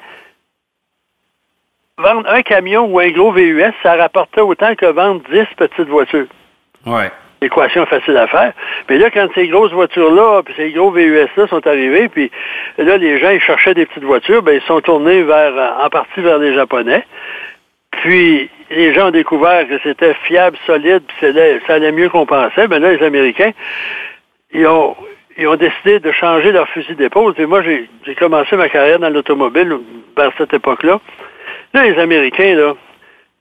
vendre 1.97 2.29
un 2.29 2.41
camion 2.41 2.85
ou 2.85 2.99
un 2.99 3.09
gros 3.09 3.31
VUS, 3.31 3.73
ça 3.83 3.95
rapportait 3.95 4.41
autant 4.41 4.75
que 4.75 4.87
vendre 4.87 5.21
10 5.31 5.45
petites 5.55 5.87
voitures. 5.87 6.27
Ouais. 6.85 7.11
Équation 7.43 7.87
facile 7.87 8.17
à 8.17 8.27
faire. 8.27 8.53
Mais 8.87 8.99
là, 8.99 9.09
quand 9.09 9.27
ces 9.33 9.47
grosses 9.47 9.71
voitures-là, 9.71 10.43
puis 10.43 10.53
ces 10.55 10.71
gros 10.71 10.91
VUS-là 10.91 11.47
sont 11.47 11.65
arrivés, 11.65 12.07
puis 12.07 12.29
là, 12.77 12.97
les 12.97 13.19
gens, 13.19 13.31
ils 13.31 13.41
cherchaient 13.41 13.73
des 13.73 13.87
petites 13.87 14.03
voitures, 14.03 14.43
ben 14.43 14.59
ils 14.61 14.67
sont 14.67 14.79
tournés 14.81 15.23
vers, 15.23 15.53
en 15.79 15.89
partie 15.89 16.21
vers 16.21 16.37
les 16.37 16.53
Japonais. 16.53 17.03
Puis, 17.89 18.47
les 18.69 18.93
gens 18.93 19.07
ont 19.07 19.11
découvert 19.11 19.67
que 19.67 19.79
c'était 19.83 20.13
fiable, 20.25 20.55
solide, 20.67 21.01
puis 21.07 21.33
ça 21.67 21.73
allait 21.73 21.91
mieux 21.91 22.09
qu'on 22.09 22.27
pensait. 22.27 22.67
Ben 22.67 22.79
là, 22.79 22.93
les 22.93 23.03
Américains, 23.03 23.51
ils 24.53 24.67
ont, 24.67 24.95
ils 25.37 25.47
ont 25.47 25.55
décidé 25.55 25.99
de 25.99 26.11
changer 26.11 26.51
leur 26.51 26.69
fusil 26.69 26.95
d'épaule. 26.95 27.33
Puis 27.33 27.47
moi, 27.47 27.63
j'ai 27.63 27.89
j'ai 28.05 28.15
commencé 28.15 28.55
ma 28.55 28.69
carrière 28.69 28.99
dans 28.99 29.09
l'automobile 29.09 29.79
vers 30.15 30.31
cette 30.37 30.53
époque-là. 30.53 30.99
Là, 31.73 31.83
les 31.83 31.97
Américains, 31.99 32.55
là, 32.55 32.75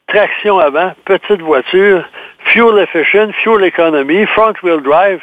traction 0.06 0.58
avant, 0.58 0.92
petite 1.04 1.40
voiture, 1.40 2.04
fuel 2.52 2.78
efficient, 2.78 3.32
fuel 3.42 3.64
economy, 3.64 4.26
front 4.26 4.54
wheel 4.62 4.80
drive. 4.80 5.20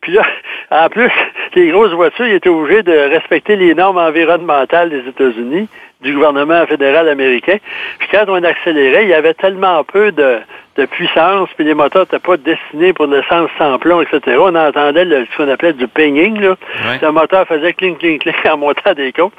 Puis 0.00 0.12
là, 0.12 0.22
en 0.70 0.88
plus, 0.88 1.10
les 1.54 1.68
grosses 1.68 1.92
voitures, 1.92 2.26
ils 2.26 2.34
étaient 2.34 2.48
obligés 2.48 2.82
de 2.82 2.92
respecter 2.92 3.56
les 3.56 3.74
normes 3.74 3.98
environnementales 3.98 4.90
des 4.90 5.08
États-Unis, 5.08 5.68
du 6.02 6.14
gouvernement 6.14 6.66
fédéral 6.66 7.08
américain. 7.08 7.56
Puis 7.98 8.08
quand 8.10 8.24
on 8.28 8.42
accélérait, 8.42 9.04
il 9.04 9.10
y 9.10 9.14
avait 9.14 9.34
tellement 9.34 9.84
peu 9.84 10.12
de, 10.12 10.38
de 10.76 10.86
puissance, 10.86 11.48
puis 11.56 11.64
les 11.64 11.74
moteurs 11.74 12.02
n'étaient 12.02 12.18
pas 12.18 12.36
destinés 12.36 12.92
pour 12.92 13.06
l'essence 13.06 13.50
sans 13.58 13.78
plomb, 13.78 14.00
etc. 14.00 14.36
On 14.40 14.54
entendait 14.54 15.04
le- 15.04 15.26
ce 15.30 15.36
qu'on 15.36 15.48
appelait 15.50 15.72
du 15.74 15.86
pinging, 15.88 16.40
là. 16.40 16.50
Ouais. 16.50 16.98
Le 17.02 17.12
moteur 17.12 17.46
faisait 17.46 17.72
cling, 17.74 17.96
cling, 17.98 18.18
cling 18.18 18.34
en 18.50 18.56
montant 18.56 18.94
des 18.94 19.12
côtes. 19.12 19.32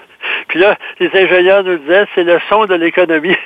Puis 0.50 0.60
là, 0.60 0.78
les 1.00 1.10
ingénieurs 1.14 1.64
nous 1.64 1.78
disaient, 1.78 2.06
c'est 2.14 2.24
le 2.24 2.40
son 2.50 2.66
de 2.66 2.76
l'économie. 2.76 3.36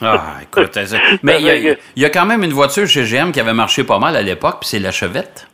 Ah, 0.00 0.36
écoute, 0.42 0.76
mais 1.22 1.36
il 1.40 1.46
y, 1.46 1.50
a, 1.50 1.54
il 1.94 2.02
y 2.02 2.04
a 2.06 2.10
quand 2.10 2.24
même 2.24 2.42
une 2.42 2.52
voiture 2.52 2.86
chez 2.86 3.02
GM 3.02 3.32
qui 3.32 3.38
avait 3.40 3.52
marché 3.52 3.84
pas 3.84 3.98
mal 3.98 4.16
à 4.16 4.22
l'époque, 4.22 4.56
puis 4.60 4.68
c'est 4.70 4.78
la 4.78 4.90
Chevette. 4.90 5.46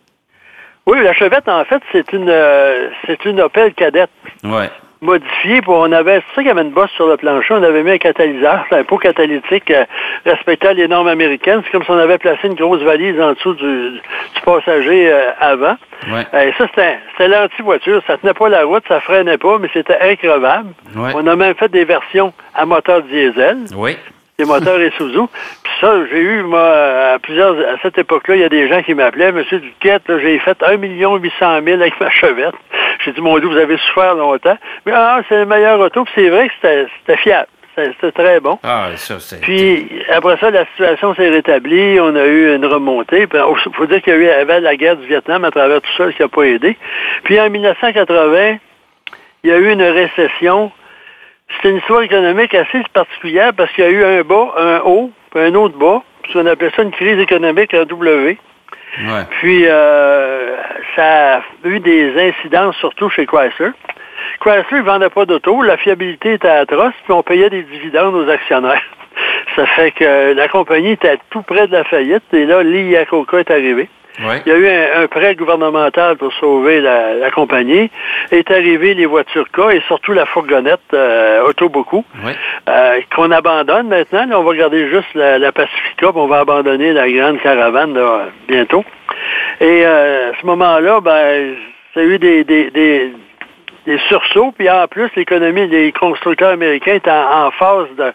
Oui, 0.86 1.02
la 1.02 1.12
Chevette, 1.12 1.48
en 1.48 1.64
fait, 1.64 1.82
c'est 1.92 2.12
une 2.12 2.28
euh, 2.30 2.88
c'est 3.06 3.24
une 3.24 3.40
Opel 3.40 3.74
cadette 3.74 4.08
Ouais. 4.44 4.70
Modifiée. 5.00 5.62
Pour, 5.62 5.76
on 5.76 5.92
avait, 5.92 6.16
c'est 6.16 6.34
ça 6.34 6.42
qu'il 6.42 6.46
y 6.46 6.50
avait 6.50 6.62
une 6.62 6.70
bosse 6.70 6.90
sur 6.92 7.06
le 7.06 7.16
plancher. 7.16 7.54
On 7.54 7.62
avait 7.62 7.82
mis 7.82 7.92
un 7.92 7.98
catalyseur, 7.98 8.64
un 8.70 8.84
pot 8.84 8.98
catalytique 8.98 9.70
euh, 9.70 9.84
respectant 10.24 10.72
les 10.72 10.88
normes 10.88 11.08
américaines. 11.08 11.62
C'est 11.64 11.72
comme 11.72 11.84
si 11.84 11.90
on 11.90 11.98
avait 11.98 12.18
placé 12.18 12.48
une 12.48 12.54
grosse 12.54 12.82
valise 12.82 13.20
en 13.20 13.32
dessous 13.32 13.54
du, 13.54 13.64
du 13.64 14.40
passager 14.44 15.12
euh, 15.12 15.30
avant. 15.40 15.76
Ouais. 16.10 16.26
Euh, 16.34 16.50
ça, 16.58 16.66
c'était 16.68 16.98
c'était 17.12 17.28
l'anti-voiture. 17.28 18.02
Ça 18.06 18.16
tenait 18.18 18.34
pas 18.34 18.48
la 18.48 18.64
route, 18.64 18.84
ça 18.88 19.00
freinait 19.00 19.38
pas, 19.38 19.58
mais 19.58 19.68
c'était 19.72 19.98
increvable. 20.00 20.70
Ouais. 20.96 21.12
On 21.14 21.26
a 21.26 21.36
même 21.36 21.54
fait 21.54 21.70
des 21.70 21.84
versions 21.84 22.32
à 22.54 22.66
moteur 22.66 23.02
diesel. 23.02 23.58
Oui. 23.76 23.96
des 24.38 24.46
moteurs 24.46 24.80
Isuzu. 24.80 25.26
Puis 25.62 25.72
ça, 25.80 25.94
j'ai 26.10 26.20
eu, 26.20 26.42
moi, 26.42 26.66
à 27.14 27.18
plusieurs, 27.18 27.58
à 27.58 27.78
cette 27.82 27.98
époque-là, 27.98 28.36
il 28.36 28.40
y 28.40 28.44
a 28.44 28.48
des 28.48 28.68
gens 28.68 28.82
qui 28.82 28.94
m'appelaient, 28.94 29.32
Monsieur 29.32 29.60
Duquette, 29.60 30.02
j'ai 30.08 30.38
fait 30.38 30.62
1 30.62 30.78
800 30.78 31.60
000 31.64 31.80
avec 31.80 32.00
ma 32.00 32.10
chevette. 32.10 32.54
J'ai 33.04 33.12
dit, 33.12 33.20
mon 33.20 33.38
Dieu, 33.38 33.48
vous 33.48 33.56
avez 33.56 33.78
souffert 33.78 34.14
longtemps. 34.14 34.56
Mais 34.86 34.92
ah, 34.94 35.20
c'est 35.28 35.38
le 35.38 35.46
meilleur 35.46 35.80
auto, 35.80 36.04
puis 36.04 36.12
c'est 36.16 36.28
vrai 36.28 36.48
que 36.48 36.54
c'était 36.62 37.16
fiable. 37.16 37.48
C'était 37.76 38.12
très 38.12 38.40
bon. 38.40 38.58
Ah, 38.62 38.88
ça, 38.96 39.18
c'est. 39.20 39.40
Puis 39.40 39.88
après 40.10 40.36
ça, 40.38 40.50
la 40.50 40.66
situation 40.66 41.14
s'est 41.14 41.30
rétablie. 41.30 41.98
On 42.00 42.14
a 42.14 42.26
eu 42.26 42.54
une 42.54 42.66
remontée. 42.66 43.26
Il 43.32 43.72
faut 43.72 43.86
dire 43.86 44.02
qu'il 44.02 44.12
y 44.12 44.16
a 44.16 44.42
eu 44.42 44.62
la 44.62 44.76
guerre 44.76 44.96
du 44.96 45.06
Vietnam 45.06 45.44
à 45.44 45.50
travers 45.50 45.80
tout 45.80 45.90
ça, 45.96 46.10
ce 46.10 46.16
qui 46.16 46.22
n'a 46.22 46.28
pas 46.28 46.42
aidé. 46.42 46.76
Puis 47.24 47.40
en 47.40 47.48
1980, 47.48 48.56
il 49.44 49.50
y 49.50 49.52
a 49.52 49.56
eu 49.56 49.70
une 49.70 49.82
récession. 49.82 50.72
C'était 51.56 51.70
une 51.70 51.78
histoire 51.78 52.02
économique 52.02 52.54
assez 52.54 52.82
particulière 52.92 53.52
parce 53.56 53.72
qu'il 53.72 53.84
y 53.84 53.86
a 53.86 53.90
eu 53.90 54.04
un 54.04 54.22
bas, 54.22 54.52
un 54.56 54.80
haut, 54.84 55.10
puis 55.30 55.40
un 55.40 55.54
autre 55.54 55.78
bas. 55.78 56.02
On 56.34 56.46
appelait 56.46 56.70
ça 56.76 56.82
une 56.82 56.92
crise 56.92 57.18
économique 57.18 57.74
en 57.74 57.84
W. 57.84 58.38
Puis, 59.40 59.64
euh, 59.66 60.56
ça 60.96 61.36
a 61.36 61.42
eu 61.64 61.80
des 61.80 62.30
incidences 62.30 62.76
surtout 62.76 63.08
chez 63.10 63.26
Chrysler. 63.26 63.70
Chrysler 64.40 64.78
ne 64.78 64.84
vendait 64.84 65.10
pas 65.10 65.26
d'auto, 65.26 65.62
la 65.62 65.76
fiabilité 65.76 66.34
était 66.34 66.48
atroce, 66.48 66.94
puis 67.04 67.12
on 67.12 67.22
payait 67.22 67.50
des 67.50 67.62
dividendes 67.62 68.14
aux 68.14 68.28
actionnaires. 68.28 68.82
Ça 69.56 69.66
fait 69.66 69.92
que 69.92 70.32
la 70.34 70.48
compagnie 70.48 70.92
était 70.92 71.18
tout 71.30 71.42
près 71.42 71.66
de 71.66 71.72
la 71.72 71.84
faillite, 71.84 72.22
et 72.32 72.44
là, 72.44 72.62
Lee 72.62 72.90
Iacocca 72.90 73.40
est 73.40 73.50
arrivé. 73.50 73.88
Il 74.44 74.52
y 74.52 74.54
a 74.54 74.58
eu 74.58 74.68
un, 74.68 75.02
un 75.02 75.06
prêt 75.06 75.34
gouvernemental 75.34 76.16
pour 76.16 76.32
sauver 76.34 76.80
la, 76.80 77.14
la 77.14 77.30
compagnie. 77.30 77.90
Est 78.30 78.50
arrivé 78.50 78.94
les 78.94 79.06
voitures 79.06 79.50
K 79.50 79.72
et 79.72 79.80
surtout 79.86 80.12
la 80.12 80.26
fourgonnette 80.26 80.80
euh, 80.92 81.48
Auto 81.48 81.68
beaucoup, 81.68 82.04
euh, 82.68 83.00
qu'on 83.14 83.30
abandonne 83.30 83.88
maintenant. 83.88 84.26
Là, 84.26 84.38
on 84.38 84.44
va 84.44 84.54
garder 84.54 84.88
juste 84.88 85.12
la, 85.14 85.38
la 85.38 85.52
Pacifica, 85.52 86.08
puis 86.08 86.16
on 86.16 86.26
va 86.26 86.40
abandonner 86.40 86.92
la 86.92 87.10
grande 87.10 87.40
caravane 87.40 87.94
là, 87.94 88.26
bientôt. 88.46 88.84
Et 89.60 89.82
euh, 89.84 90.32
à 90.32 90.40
ce 90.40 90.46
moment-là, 90.46 91.00
ben, 91.00 91.54
ça 91.94 92.00
a 92.00 92.02
eu 92.02 92.18
des, 92.18 92.44
des, 92.44 92.70
des, 92.70 93.12
des 93.86 93.98
sursauts, 94.08 94.52
puis 94.56 94.68
en 94.70 94.86
plus, 94.86 95.10
l'économie 95.16 95.68
des 95.68 95.92
constructeurs 95.92 96.52
américains 96.52 96.94
est 96.94 97.08
en, 97.08 97.46
en 97.46 97.50
phase 97.52 97.88
de 97.96 98.12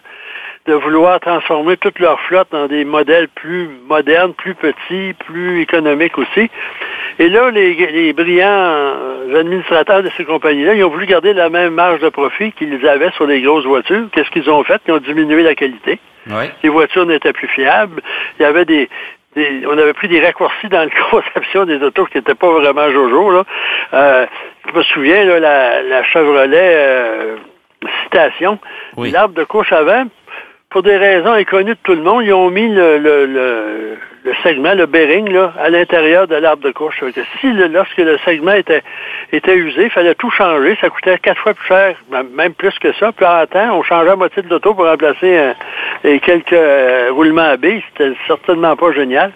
de 0.66 0.74
vouloir 0.74 1.20
transformer 1.20 1.76
toute 1.76 1.98
leur 2.00 2.20
flotte 2.22 2.48
dans 2.50 2.66
des 2.66 2.84
modèles 2.84 3.28
plus 3.28 3.68
modernes, 3.88 4.34
plus 4.34 4.54
petits, 4.54 5.14
plus 5.26 5.60
économiques 5.60 6.18
aussi. 6.18 6.50
Et 7.18 7.28
là, 7.28 7.50
les, 7.50 7.74
les 7.74 8.12
brillants 8.12 8.46
euh, 8.48 9.40
administrateurs 9.40 10.02
de 10.02 10.10
ces 10.16 10.24
compagnies-là, 10.24 10.74
ils 10.74 10.84
ont 10.84 10.90
voulu 10.90 11.06
garder 11.06 11.32
la 11.32 11.48
même 11.50 11.72
marge 11.74 12.00
de 12.00 12.08
profit 12.08 12.52
qu'ils 12.52 12.86
avaient 12.88 13.10
sur 13.12 13.26
les 13.26 13.40
grosses 13.40 13.64
voitures. 13.64 14.06
Qu'est-ce 14.12 14.30
qu'ils 14.30 14.50
ont 14.50 14.64
fait? 14.64 14.80
Ils 14.88 14.92
ont 14.94 14.98
diminué 14.98 15.42
la 15.42 15.54
qualité. 15.54 15.98
Ouais. 16.28 16.50
Les 16.62 16.68
voitures 16.68 17.06
n'étaient 17.06 17.32
plus 17.32 17.48
fiables. 17.48 18.02
Il 18.38 18.42
y 18.42 18.44
avait 18.44 18.64
des, 18.64 18.88
des- 19.36 19.62
on 19.66 19.78
avait 19.78 19.92
pris 19.94 20.08
des 20.08 20.20
raccourcis 20.20 20.68
dans 20.68 20.80
la 20.80 20.90
conception 21.10 21.64
des 21.64 21.76
autos 21.82 22.06
qui 22.06 22.18
n'étaient 22.18 22.34
pas 22.34 22.50
vraiment 22.50 22.90
jojo. 22.90 23.30
Là. 23.30 23.44
Euh, 23.94 24.26
je 24.72 24.76
me 24.76 24.82
souviens, 24.82 25.24
là, 25.24 25.38
la, 25.38 25.82
la 25.82 26.02
Chevrolet 26.04 26.58
euh, 26.74 27.36
Citation, 28.02 28.58
Oui. 28.96 29.10
l'arbre 29.10 29.34
de 29.34 29.44
couche 29.44 29.72
avant, 29.72 30.04
pour 30.76 30.82
des 30.82 30.98
raisons 30.98 31.32
inconnues 31.32 31.72
de 31.72 31.78
tout 31.84 31.94
le 31.94 32.02
monde, 32.02 32.22
ils 32.26 32.34
ont 32.34 32.50
mis 32.50 32.68
le, 32.68 32.98
le, 32.98 33.24
le, 33.24 33.96
le 34.24 34.34
segment, 34.42 34.74
le 34.74 34.84
bearing, 34.84 35.26
là, 35.32 35.54
à 35.58 35.70
l'intérieur 35.70 36.26
de 36.28 36.34
l'arbre 36.36 36.62
de 36.64 36.70
que 36.70 37.20
si, 37.40 37.50
le- 37.50 37.68
lorsque 37.68 37.96
le 37.96 38.18
segment 38.26 38.52
était, 38.52 38.82
était 39.32 39.56
usé, 39.56 39.84
il 39.84 39.90
fallait 39.90 40.14
tout 40.16 40.30
changer. 40.30 40.76
Ça 40.82 40.90
coûtait 40.90 41.16
quatre 41.16 41.40
fois 41.40 41.54
plus 41.54 41.66
cher, 41.66 41.96
même 42.10 42.52
plus 42.52 42.78
que 42.78 42.92
ça. 42.92 43.10
Puis 43.12 43.24
en 43.24 43.46
temps, 43.46 43.78
on 43.78 43.82
changeait 43.84 44.08
la 44.10 44.16
moitié 44.16 44.42
de 44.42 44.50
l'auto 44.50 44.74
pour 44.74 44.84
remplacer 44.86 45.38
un- 45.38 45.54
et 46.04 46.20
quelques 46.20 46.52
euh, 46.52 47.08
roulements 47.10 47.48
à 47.52 47.56
billes. 47.56 47.82
C'était 47.96 48.12
certainement 48.26 48.76
pas 48.76 48.92
génial. 48.92 49.32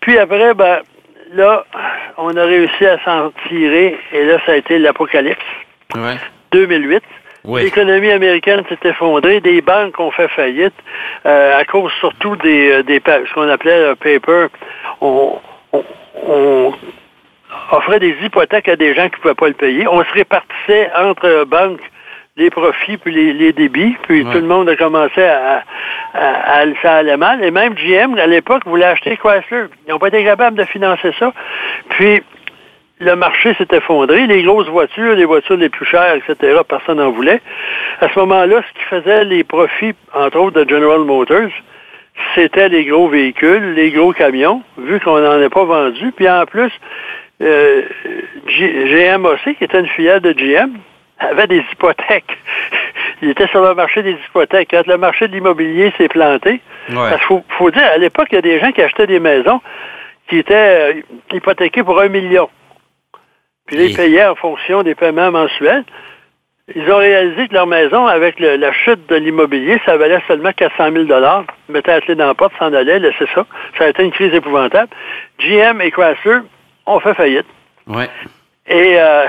Puis 0.00 0.18
après, 0.18 0.52
ben, 0.52 0.80
là, 1.32 1.64
on 2.18 2.36
a 2.36 2.44
réussi 2.44 2.84
à 2.84 3.02
s'en 3.06 3.32
tirer. 3.48 3.98
Et 4.12 4.26
là, 4.26 4.36
ça 4.44 4.52
a 4.52 4.56
été 4.56 4.78
l'apocalypse. 4.78 5.40
Ouais. 5.94 6.16
2008. 6.50 7.02
Oui. 7.44 7.62
L'économie 7.64 8.10
américaine 8.10 8.62
s'est 8.68 8.88
effondrée, 8.88 9.40
des 9.40 9.60
banques 9.62 9.98
ont 9.98 10.10
fait 10.12 10.28
faillite 10.28 10.74
euh, 11.26 11.58
à 11.58 11.64
cause 11.64 11.90
surtout 11.98 12.36
des, 12.36 12.70
euh, 12.70 12.82
des 12.84 13.00
ce 13.04 13.34
qu'on 13.34 13.48
appelait 13.48 13.72
euh, 13.72 13.94
paper. 13.96 14.46
On, 15.00 15.38
on, 15.72 15.84
on 16.28 16.74
offrait 17.72 17.98
des 17.98 18.16
hypothèques 18.22 18.68
à 18.68 18.76
des 18.76 18.94
gens 18.94 19.08
qui 19.08 19.16
ne 19.16 19.20
pouvaient 19.22 19.34
pas 19.34 19.48
le 19.48 19.54
payer. 19.54 19.88
On 19.88 20.04
se 20.04 20.12
répartissait 20.12 20.90
entre 20.96 21.44
banques 21.44 21.80
les 22.36 22.48
profits 22.48 22.96
puis 22.96 23.12
les, 23.12 23.32
les 23.34 23.52
débits, 23.52 23.94
puis 24.08 24.22
Ouais. 24.22 24.32
tout 24.32 24.38
le 24.38 24.46
monde 24.46 24.68
a 24.68 24.76
commencé 24.76 25.22
à, 25.22 25.62
à, 26.14 26.60
à- 26.60 26.64
ça 26.80 26.94
allait 26.94 27.16
mal. 27.18 27.44
Et 27.44 27.50
même 27.50 27.74
GM, 27.74 28.16
à 28.18 28.26
l'époque, 28.26 28.62
voulait 28.66 28.86
acheter 28.86 29.16
Chrysler. 29.18 29.64
Ils 29.86 29.90
n'ont 29.90 29.98
pas 29.98 30.08
été 30.08 30.24
capables 30.24 30.56
de 30.56 30.64
financer 30.64 31.12
ça. 31.18 31.32
Puis 31.90 32.22
le 33.00 33.16
marché 33.16 33.54
s'est 33.54 33.74
effondré, 33.76 34.26
les 34.26 34.42
grosses 34.42 34.68
voitures, 34.68 35.14
les 35.16 35.24
voitures 35.24 35.56
les 35.56 35.68
plus 35.68 35.86
chères, 35.86 36.14
etc., 36.14 36.60
personne 36.68 36.98
n'en 36.98 37.10
voulait. 37.10 37.40
À 38.00 38.08
ce 38.08 38.18
moment-là, 38.20 38.62
ce 38.62 38.78
qui 38.78 38.84
faisait 38.88 39.24
les 39.24 39.42
profits, 39.44 39.94
entre 40.14 40.38
autres, 40.38 40.62
de 40.64 40.68
General 40.68 41.00
Motors, 41.00 41.50
c'était 42.34 42.68
les 42.68 42.84
gros 42.84 43.08
véhicules, 43.08 43.74
les 43.74 43.90
gros 43.90 44.12
camions, 44.12 44.62
vu 44.78 45.00
qu'on 45.00 45.18
n'en 45.18 45.42
a 45.42 45.50
pas 45.50 45.64
vendu. 45.64 46.12
Puis 46.12 46.28
en 46.28 46.44
plus, 46.46 46.70
euh, 47.42 47.82
GM 48.46 49.24
aussi, 49.26 49.54
qui 49.56 49.64
était 49.64 49.80
une 49.80 49.88
filiale 49.88 50.20
de 50.20 50.32
GM, 50.32 50.70
avait 51.18 51.46
des 51.46 51.64
hypothèques. 51.72 52.38
Il 53.22 53.30
était 53.30 53.46
sur 53.48 53.62
le 53.66 53.74
marché 53.74 54.02
des 54.02 54.12
hypothèques. 54.28 54.68
Quand 54.70 54.86
le 54.86 54.98
marché 54.98 55.26
de 55.28 55.32
l'immobilier 55.32 55.92
s'est 55.98 56.08
planté, 56.08 56.60
Ouais. 56.88 56.96
parce 56.96 57.18
qu'il 57.18 57.26
faut, 57.28 57.44
faut 57.58 57.70
dire, 57.70 57.84
à 57.84 57.96
l'époque, 57.98 58.26
il 58.32 58.34
y 58.34 58.38
a 58.38 58.42
des 58.42 58.58
gens 58.58 58.72
qui 58.72 58.82
achetaient 58.82 59.06
des 59.06 59.20
maisons 59.20 59.60
qui 60.28 60.38
étaient 60.38 60.54
euh, 60.54 60.92
hypothéquées 61.32 61.84
pour 61.84 62.00
un 62.00 62.08
million. 62.08 62.48
Puis 63.66 63.76
ils 63.86 63.96
payaient 63.96 64.26
en 64.26 64.34
fonction 64.34 64.82
des 64.82 64.94
paiements 64.94 65.30
mensuels. 65.30 65.84
Ils 66.74 66.90
ont 66.90 66.98
réalisé 66.98 67.48
que 67.48 67.54
leur 67.54 67.66
maison, 67.66 68.06
avec 68.06 68.38
le- 68.38 68.56
la 68.56 68.72
chute 68.72 69.08
de 69.08 69.16
l'immobilier, 69.16 69.80
ça 69.84 69.96
valait 69.96 70.20
seulement 70.28 70.52
400 70.52 70.92
000 70.92 71.04
Ils 71.04 71.72
mettaient 71.72 71.90
la 71.92 72.00
clé 72.00 72.14
dans 72.14 72.26
la 72.28 72.34
porte, 72.34 72.52
s'en 72.58 72.72
allaient, 72.72 72.98
laissaient 73.00 73.26
ça. 73.34 73.44
Ça 73.78 73.84
a 73.84 73.88
été 73.88 74.04
une 74.04 74.12
crise 74.12 74.32
épouvantable. 74.32 74.88
GM 75.40 75.80
et 75.80 75.90
Chrysler 75.90 76.38
ont 76.86 77.00
fait 77.00 77.14
faillite. 77.14 77.46
Ouais. 77.88 78.08
Et 78.68 78.94
euh, 78.98 79.26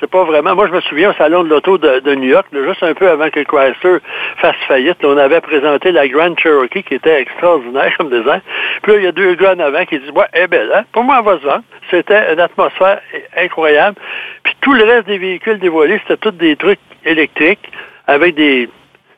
c'est 0.00 0.10
pas 0.10 0.24
vraiment. 0.24 0.54
Moi, 0.54 0.66
je 0.68 0.72
me 0.72 0.80
souviens 0.82 1.10
au 1.10 1.14
salon 1.14 1.44
de 1.44 1.48
l'auto 1.48 1.78
de, 1.78 2.14
New 2.14 2.28
York, 2.28 2.46
juste 2.52 2.82
un 2.82 2.94
peu 2.94 3.08
avant 3.08 3.30
que 3.30 3.40
Chrysler 3.40 3.98
fasse 4.38 4.56
faillite, 4.66 5.04
on 5.04 5.16
avait 5.16 5.40
présenté 5.40 5.92
la 5.92 6.08
Grand 6.08 6.36
Cherokee 6.38 6.82
qui 6.82 6.94
était 6.94 7.20
extraordinaire 7.20 7.96
comme 7.96 8.10
design. 8.10 8.40
Puis 8.82 8.92
là, 8.92 8.98
il 8.98 9.04
y 9.04 9.06
a 9.06 9.12
deux 9.12 9.34
gars 9.34 9.54
en 9.54 9.60
avant 9.60 9.84
qui 9.84 9.98
disent 9.98 10.10
Ouais, 10.10 10.26
eh 10.34 10.46
ben 10.46 10.66
là, 10.68 10.84
pour 10.92 11.04
moi, 11.04 11.16
elle 11.18 11.24
va 11.24 11.38
se 11.38 11.44
vendre. 11.44 11.64
C'était 11.90 12.32
une 12.32 12.40
atmosphère 12.40 13.00
incroyable. 13.36 13.96
Puis 14.42 14.54
tout 14.60 14.72
le 14.72 14.84
reste 14.84 15.06
des 15.06 15.18
véhicules 15.18 15.58
dévoilés, 15.58 16.00
c'était 16.02 16.16
tous 16.16 16.36
des 16.36 16.56
trucs 16.56 16.80
électriques 17.04 17.70
avec 18.06 18.34
des, 18.34 18.68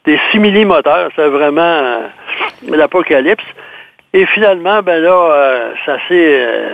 des 0.04 0.18
simili-moteurs. 0.30 1.11
C'était 1.11 1.28
vraiment 1.28 1.61
euh, 1.62 2.09
l'apocalypse. 2.68 3.45
Et 4.12 4.25
finalement, 4.26 4.83
ben 4.83 5.02
là, 5.02 5.30
euh, 5.33 5.73
ça 5.85 5.99
s'est 6.09 6.40
euh, 6.40 6.71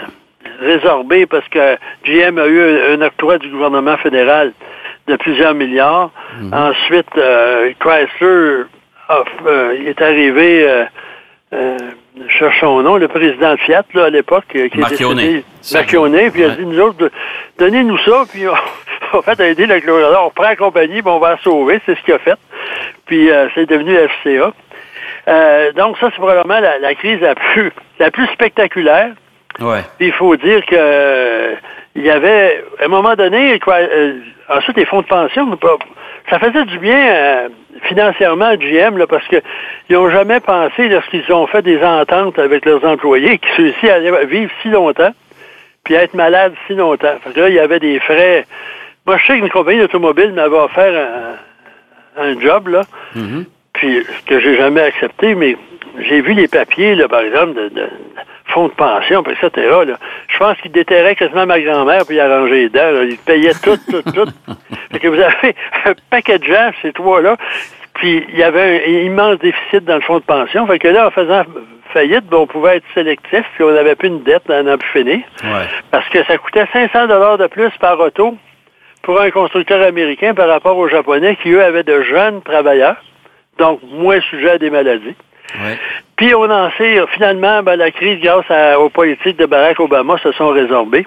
résorbé 0.62 1.26
parce 1.26 1.46
que 1.48 1.76
GM 2.04 2.38
a 2.38 2.46
eu 2.46 2.94
un, 2.94 3.02
octroi 3.02 3.38
du 3.38 3.48
gouvernement 3.48 3.96
fédéral 3.98 4.52
de 5.08 5.16
plusieurs 5.16 5.54
milliards. 5.54 6.10
Ensuite, 6.52 7.08
euh, 7.16 7.72
Chrysler 7.80 8.64
a- 9.08 9.24
euh, 9.46 9.86
est 9.88 10.00
arrivé, 10.00 10.64
euh, 10.68 10.84
euh, 11.54 11.76
je 12.28 12.32
cherche 12.38 12.60
son 12.60 12.82
nom, 12.82 12.96
le 12.96 13.08
président 13.08 13.52
de 13.54 13.58
Fiat 13.60 13.84
là, 13.94 14.04
à 14.04 14.10
l'époque, 14.10 14.44
qui 14.50 14.58
est 14.58 14.68
décédé, 15.22 15.44
Ça, 15.60 15.78
Marchionne, 15.80 16.30
puis 16.30 16.40
il 16.42 16.44
a 16.44 16.48
dit, 16.50 16.66
nous 16.66 16.80
autres, 16.80 17.10
donnez-nous 17.58 17.98
ça, 17.98 18.24
puis 18.30 18.42
on, 18.48 18.54
en 19.18 19.22
fait, 19.22 19.40
a 19.40 19.48
aidé 19.48 19.66
le 19.66 19.80
on 20.20 20.30
prend 20.30 20.44
la 20.44 20.56
compagnie, 20.56 21.02
puis 21.02 21.10
on 21.10 21.18
va 21.18 21.30
la 21.32 21.38
sauver, 21.38 21.80
c'est 21.84 21.96
ce 21.98 22.02
qu'il 22.04 22.14
a 22.14 22.18
fait. 22.18 22.38
Puis 23.06 23.28
c'est 23.54 23.66
devenu 23.68 23.94
FCA. 23.96 24.52
Donc 25.76 25.98
ça, 25.98 26.08
c'est 26.10 26.16
probablement 26.16 26.60
la, 26.60 26.78
la 26.78 26.94
crise 26.94 27.20
la 27.20 27.34
plus, 27.34 27.72
la 27.98 28.10
plus 28.10 28.26
spectaculaire. 28.28 29.10
Ouais. 29.60 29.80
Puis 29.98 30.08
il 30.08 30.12
faut 30.12 30.34
dire 30.36 30.64
que 30.66 30.74
euh, 30.76 31.54
il 31.94 32.02
y 32.04 32.10
avait, 32.10 32.64
à 32.80 32.84
un 32.84 32.88
moment 32.88 33.14
donné, 33.14 33.58
quoi, 33.60 33.74
euh, 33.76 34.14
ensuite 34.48 34.76
les 34.76 34.86
fonds 34.86 35.02
de 35.02 35.06
pension, 35.06 35.46
ça 36.30 36.38
faisait 36.38 36.64
du 36.64 36.78
bien 36.78 37.06
euh, 37.14 37.48
financièrement 37.82 38.46
à 38.46 38.56
GM, 38.56 38.96
là, 38.96 39.06
parce 39.06 39.26
que 39.28 39.36
ils 39.88 39.94
n'ont 39.96 40.08
jamais 40.10 40.40
pensé, 40.40 40.88
lorsqu'ils 40.88 41.30
ont 41.32 41.46
fait 41.46 41.62
des 41.62 41.82
ententes 41.82 42.38
avec 42.38 42.64
leurs 42.64 42.84
employés, 42.84 43.38
que 43.38 43.46
ceux-ci 43.56 43.88
allaient 43.90 44.24
vivre 44.26 44.50
si 44.62 44.68
longtemps, 44.68 45.12
puis 45.84 45.94
être 45.94 46.14
malades 46.14 46.54
si 46.66 46.74
longtemps. 46.74 47.14
Fait 47.24 47.30
que 47.32 47.40
là, 47.40 47.48
il 47.48 47.54
y 47.54 47.58
avait 47.60 47.80
des 47.80 47.98
frais. 48.00 48.46
Moi, 49.06 49.18
je 49.18 49.26
sais 49.26 49.38
qu'une 49.38 49.50
compagnie 49.50 49.80
d'automobile 49.80 50.32
m'avait 50.32 50.56
offert 50.56 51.08
un, 52.16 52.22
un 52.22 52.40
job, 52.40 52.68
là, 52.68 52.82
Mhm. 53.16 53.44
puis 53.74 54.06
que 54.26 54.38
j'ai 54.40 54.56
jamais 54.56 54.80
accepté, 54.82 55.34
mais 55.34 55.56
j'ai 55.98 56.20
vu 56.22 56.32
les 56.34 56.48
papiers, 56.48 56.94
là, 56.94 57.08
par 57.08 57.20
exemple, 57.20 57.54
de, 57.54 57.68
de 57.68 57.88
fonds 58.52 58.68
de 58.68 58.72
pension, 58.72 59.22
puis 59.22 59.34
etc. 59.34 59.68
Là. 59.86 59.98
Je 60.28 60.38
pense 60.38 60.56
qu'il 60.58 60.72
déterrait 60.72 61.16
quasiment 61.16 61.46
ma 61.46 61.60
grand-mère 61.60 62.06
puis 62.06 62.16
il 62.16 62.20
arrangeait 62.20 62.54
les 62.54 62.68
dents. 62.68 62.90
Là. 62.90 63.04
Il 63.04 63.18
payait 63.18 63.54
tout, 63.62 63.78
tout, 63.90 64.02
tout. 64.02 64.30
fait 64.92 64.98
que 64.98 65.08
vous 65.08 65.20
avez 65.20 65.54
un 65.84 65.94
paquet 66.10 66.38
de 66.38 66.44
gens, 66.44 66.70
ces 66.82 66.92
trois-là, 66.92 67.36
puis 67.94 68.24
il 68.28 68.38
y 68.38 68.42
avait 68.42 68.84
un 68.86 69.04
immense 69.06 69.38
déficit 69.38 69.84
dans 69.84 69.96
le 69.96 70.00
fonds 70.02 70.18
de 70.18 70.24
pension. 70.24 70.66
Fait 70.66 70.78
que 70.78 70.88
là, 70.88 71.08
en 71.08 71.10
faisant 71.10 71.44
faillite, 71.92 72.26
ben, 72.26 72.38
on 72.38 72.46
pouvait 72.46 72.78
être 72.78 72.86
sélectif, 72.94 73.44
puis 73.54 73.64
on 73.64 73.72
n'avait 73.72 73.94
plus 73.94 74.08
une 74.08 74.22
dette 74.22 74.48
à 74.50 74.62
n'en 74.62 74.78
plus 74.78 74.90
finir. 74.90 75.20
Ouais. 75.44 75.66
Parce 75.90 76.08
que 76.08 76.24
ça 76.24 76.38
coûtait 76.38 76.66
500 76.72 77.06
dollars 77.06 77.38
de 77.38 77.46
plus 77.46 77.70
par 77.80 78.00
auto 78.00 78.36
pour 79.02 79.20
un 79.20 79.30
constructeur 79.30 79.82
américain 79.86 80.34
par 80.34 80.48
rapport 80.48 80.76
aux 80.76 80.88
Japonais 80.88 81.36
qui, 81.42 81.50
eux, 81.50 81.62
avaient 81.62 81.82
de 81.82 82.02
jeunes 82.02 82.40
travailleurs, 82.42 82.96
donc 83.58 83.80
moins 83.82 84.20
sujets 84.30 84.50
à 84.50 84.58
des 84.58 84.70
maladies. 84.70 85.14
Puis 86.16 86.34
on 86.34 86.50
en 86.50 86.70
sait, 86.72 86.98
euh, 86.98 87.06
finalement, 87.14 87.62
ben, 87.62 87.76
la 87.76 87.90
crise, 87.90 88.20
grâce 88.20 88.78
aux 88.78 88.88
politiques 88.88 89.38
de 89.38 89.46
Barack 89.46 89.80
Obama, 89.80 90.18
se 90.18 90.32
sont 90.32 90.48
résorbées. 90.48 91.06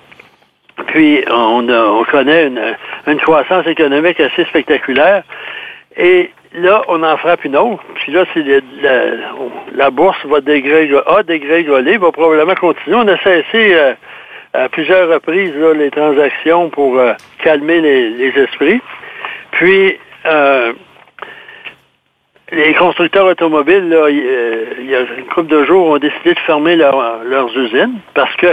Puis 0.88 1.24
on, 1.30 2.04
connaît 2.12 2.48
une, 3.08 3.20
croissance 3.20 3.66
économique 3.66 4.20
assez 4.20 4.44
spectaculaire. 4.46 5.24
Et 5.98 6.32
là, 6.54 6.84
on 6.90 7.02
en 7.02 7.16
frappe 7.18 7.46
une 7.46 7.56
autre. 7.56 7.84
Puis 7.96 8.12
là, 8.12 8.26
la, 8.82 9.02
la 9.74 9.90
bourse 9.90 10.24
va 10.26 10.42
dégrégoler, 10.42 11.02
a 11.08 11.24
dégrégolé, 11.24 11.98
va 11.98 12.12
probablement 12.12 12.56
continuer. 12.56 12.98
On 12.98 13.08
a 13.08 13.18
cessé 13.18 13.74
euh, 13.74 13.94
à 14.54 14.68
plusieurs 14.70 15.10
reprises 15.10 15.54
les 15.56 15.92
transactions 15.92 16.70
pour 16.70 16.98
euh, 17.00 17.14
calmer 17.44 17.80
les, 17.80 18.10
les 18.10 18.42
esprits. 18.42 18.82
Puis, 19.52 19.98
euh, 20.26 20.74
les 22.56 22.74
constructeurs 22.74 23.26
automobiles, 23.28 23.90
là, 23.90 24.10
il 24.10 24.24
euh, 24.26 24.64
il 24.80 24.90
y 24.90 24.96
a 24.96 25.02
une 25.02 25.26
couple 25.34 25.48
de 25.50 25.64
jours, 25.66 25.88
ont 25.90 25.98
décidé 25.98 26.34
de 26.34 26.40
fermer 26.40 26.76
leur- 26.76 27.24
leurs 27.24 27.56
usines 27.58 28.00
parce 28.14 28.36
que, 28.38 28.48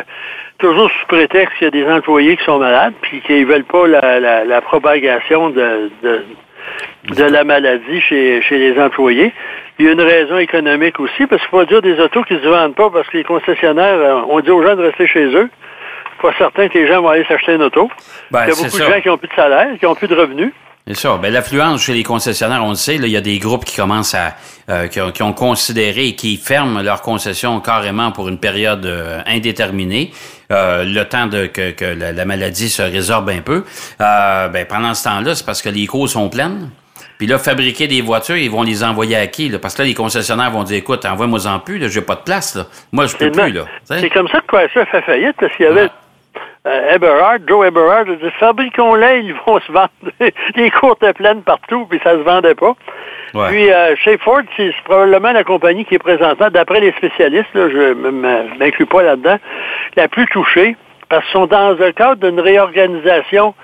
toujours 0.58 0.90
sous 0.90 1.06
prétexte 1.08 1.56
qu'il 1.58 1.64
y 1.64 1.68
a 1.68 1.70
des 1.70 1.90
employés 1.90 2.36
qui 2.36 2.44
sont 2.44 2.58
malades 2.58 2.92
puis 3.02 3.20
qu'ils 3.22 3.46
veulent 3.46 3.64
pas 3.64 3.86
la, 3.86 4.20
la- 4.20 4.44
la 4.44 4.60
propagation 4.60 5.50
de, 5.50 5.90
de, 6.02 6.24
de 7.16 7.24
la 7.24 7.42
maladie 7.44 8.00
chez, 8.02 8.42
chez 8.42 8.58
les 8.58 8.80
employés. 8.80 9.32
Il 9.78 9.86
y 9.86 9.88
a 9.88 9.92
une 9.92 10.00
raison 10.02 10.38
économique 10.38 11.00
aussi, 11.00 11.26
parce 11.26 11.40
qu'il 11.42 11.50
faut 11.50 11.64
dire 11.64 11.82
des 11.82 11.98
autos 11.98 12.22
qui 12.24 12.34
ne 12.34 12.40
se 12.40 12.46
vendent 12.46 12.74
pas 12.76 12.90
parce 12.90 13.08
que 13.08 13.16
les 13.18 13.24
concessionnaires 13.24 13.98
euh, 13.98 14.20
ont 14.28 14.40
dit 14.40 14.50
aux 14.50 14.62
gens 14.64 14.76
de 14.76 14.82
rester 14.82 15.06
chez 15.06 15.24
eux. 15.34 15.48
Pas 16.20 16.32
certain 16.38 16.68
que 16.68 16.78
les 16.78 16.86
gens 16.86 17.02
vont 17.02 17.08
aller 17.08 17.24
s'acheter 17.24 17.54
une 17.54 17.62
auto. 17.62 17.90
Ben, 18.30 18.42
il 18.44 18.48
y 18.50 18.52
a 18.52 18.54
beaucoup 18.54 18.68
ça. 18.68 18.86
de 18.86 18.92
gens 18.92 19.00
qui 19.00 19.08
n'ont 19.08 19.16
plus 19.18 19.28
de 19.28 19.34
salaire, 19.34 19.68
qui 19.78 19.84
n'ont 19.86 19.94
plus 19.96 20.06
de 20.06 20.14
revenus. 20.14 20.52
C'est 20.86 20.96
ça. 20.96 21.16
Ben, 21.16 21.32
l'affluence 21.32 21.82
chez 21.82 21.94
les 21.94 22.02
concessionnaires, 22.02 22.64
on 22.64 22.70
le 22.70 22.74
sait, 22.74 22.98
là, 22.98 23.06
il 23.06 23.12
y 23.12 23.16
a 23.16 23.20
des 23.20 23.38
groupes 23.38 23.64
qui 23.64 23.76
commencent 23.76 24.14
à, 24.14 24.34
euh, 24.68 24.88
qui, 24.88 25.00
ont, 25.00 25.12
qui 25.12 25.22
ont 25.22 25.32
considéré 25.32 26.08
et 26.08 26.14
qui 26.16 26.36
ferment 26.36 26.82
leurs 26.82 27.02
concessions 27.02 27.60
carrément 27.60 28.10
pour 28.10 28.28
une 28.28 28.38
période 28.38 28.84
euh, 28.84 29.20
indéterminée, 29.26 30.10
euh, 30.50 30.84
le 30.84 31.04
temps 31.04 31.28
de 31.28 31.46
que, 31.46 31.70
que 31.70 31.84
la, 31.84 32.10
la 32.10 32.24
maladie 32.24 32.68
se 32.68 32.82
résorbe 32.82 33.30
un 33.30 33.42
peu. 33.42 33.64
Euh, 34.00 34.48
ben, 34.48 34.66
pendant 34.66 34.94
ce 34.94 35.04
temps-là, 35.04 35.36
c'est 35.36 35.46
parce 35.46 35.62
que 35.62 35.68
les 35.68 35.86
cours 35.86 36.08
sont 36.08 36.28
pleines. 36.28 36.70
Puis 37.16 37.28
là, 37.28 37.38
fabriquer 37.38 37.86
des 37.86 38.02
voitures, 38.02 38.36
ils 38.36 38.50
vont 38.50 38.64
les 38.64 38.82
envoyer 38.82 39.14
à 39.14 39.28
qui? 39.28 39.48
Là? 39.48 39.60
Parce 39.60 39.74
que 39.74 39.82
là, 39.82 39.88
les 39.88 39.94
concessionnaires 39.94 40.50
vont 40.50 40.64
dire, 40.64 40.78
écoute, 40.78 41.04
envoie-moi 41.04 41.46
en 41.46 41.60
plus, 41.60 41.88
j'ai 41.88 42.00
pas 42.00 42.16
de 42.16 42.22
place. 42.22 42.56
Là. 42.56 42.66
Moi, 42.90 43.06
je 43.06 43.16
peux 43.16 43.30
plus. 43.30 43.52
Là. 43.52 43.66
C'est 43.84 44.10
comme 44.10 44.26
ça 44.26 44.40
que 44.40 44.46
Chrysler 44.46 44.84
fait 44.86 45.02
faillite, 45.02 45.36
parce 45.38 45.54
qu'il 45.54 45.66
y 45.66 45.68
avait 45.68 45.88
euh, 46.66 46.94
Eberhard, 46.94 47.40
Joe 47.46 47.66
Eberhard, 47.66 48.08
a 48.08 48.14
dit 48.14 48.30
fabriquons-les, 48.38 49.20
ils 49.20 49.34
vont 49.46 49.60
se 49.60 49.72
vendre. 49.72 49.90
les 50.54 50.70
courtes 50.70 51.04
pleines 51.14 51.42
partout, 51.42 51.86
puis 51.86 52.00
ça 52.04 52.12
se 52.12 52.18
vendait 52.18 52.54
pas. 52.54 52.74
Ouais. 53.34 53.48
Puis 53.48 53.72
euh, 53.72 53.96
chez 53.96 54.18
Ford, 54.18 54.42
c'est 54.56 54.70
c'est 54.70 54.84
probablement 54.84 55.32
la 55.32 55.42
compagnie 55.42 55.84
qui 55.84 55.96
est 55.96 55.98
présentement, 55.98 56.50
d'après 56.50 56.80
les 56.80 56.92
spécialistes, 56.92 57.52
là, 57.54 57.68
je 57.68 57.94
ne 57.94 58.10
m'inclus 58.58 58.86
pas 58.86 59.02
là-dedans, 59.02 59.38
la 59.96 60.08
plus 60.08 60.26
touchée, 60.26 60.76
parce 61.08 61.24
qu'ils 61.24 61.32
sont 61.32 61.46
dans 61.46 61.70
le 61.70 61.92
cadre 61.92 62.28
d'une 62.28 62.40
réorganisation 62.40 63.54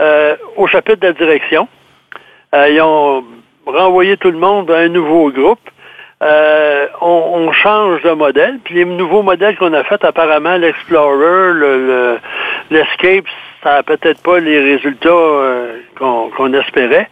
euh, 0.00 0.36
au 0.56 0.66
chapitre 0.66 1.00
de 1.00 1.06
la 1.06 1.12
direction. 1.12 1.68
Euh, 2.54 2.68
ils 2.68 2.80
ont 2.82 3.24
renvoyé 3.66 4.16
tout 4.16 4.30
le 4.30 4.38
monde 4.38 4.70
à 4.70 4.78
un 4.78 4.88
nouveau 4.88 5.30
groupe. 5.30 5.60
Euh, 6.22 6.86
on, 7.00 7.06
on 7.48 7.52
change 7.52 8.00
de 8.02 8.10
modèle. 8.12 8.58
Puis 8.64 8.74
les 8.76 8.84
nouveaux 8.84 9.22
modèles 9.22 9.56
qu'on 9.56 9.72
a 9.72 9.82
faits, 9.84 10.04
apparemment, 10.04 10.56
l'Explorer, 10.56 11.52
le, 11.52 11.86
le- 11.86 12.18
l'Escape, 12.70 13.24
ça 13.62 13.74
n'a 13.76 13.82
peut-être 13.82 14.22
pas 14.22 14.38
les 14.38 14.60
résultats 14.60 15.08
euh, 15.08 15.80
qu'on, 15.98 16.30
espérait. 16.54 17.08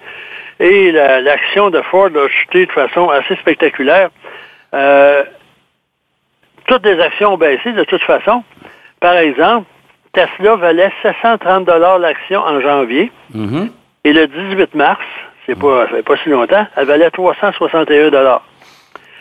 Et 0.61 0.93
la- 0.93 1.21
l'action 1.21 1.71
de 1.71 1.81
Ford 1.83 2.11
a 2.15 2.29
chuté 2.29 2.67
de 2.67 2.73
façon 2.73 3.09
assez 3.09 3.35
spectaculaire. 3.37 4.11
Euh, 4.75 5.25
toutes 6.69 6.85
les 6.87 7.01
actions 7.01 7.33
ont 7.35 7.39
baissé 7.39 7.73
de 7.73 7.83
toute 7.85 8.03
façon. 8.03 8.45
Par 9.01 9.17
exemple, 9.17 9.67
Tesla 10.13 10.55
valait 10.57 10.93
730 11.03 11.67
l'action 12.01 12.41
en 12.41 12.61
janvier. 12.61 13.11
Mhm. 13.35 13.71
Et 14.05 14.13
le 14.13 14.27
18 14.29 14.75
mars, 14.75 15.01
c'est 15.47 15.59
pas, 15.59 15.87
fait 15.89 16.03
pas 16.03 16.17
si 16.23 16.29
longtemps, 16.29 16.67
elle 16.77 16.87
valait 16.87 17.11
361 17.11 18.11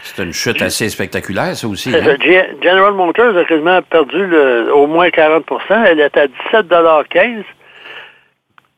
C'est 0.02 0.24
une 0.24 0.34
chute 0.34 0.62
assez 0.62 0.90
spectaculaire, 0.90 1.56
ça 1.56 1.68
aussi. 1.68 1.94
Hein? 1.96 2.16
G- 2.22 2.46
General 2.64 2.94
Motors 2.94 3.36
a 3.38 3.44
quasiment 3.44 3.82
perdu 3.82 4.26
le- 4.26 4.74
au 4.74 4.88
moins 4.88 5.10
40% 5.10 5.84
Elle 5.86 6.00
est 6.00 6.18
à 6.18 6.28
17,15 6.52 7.44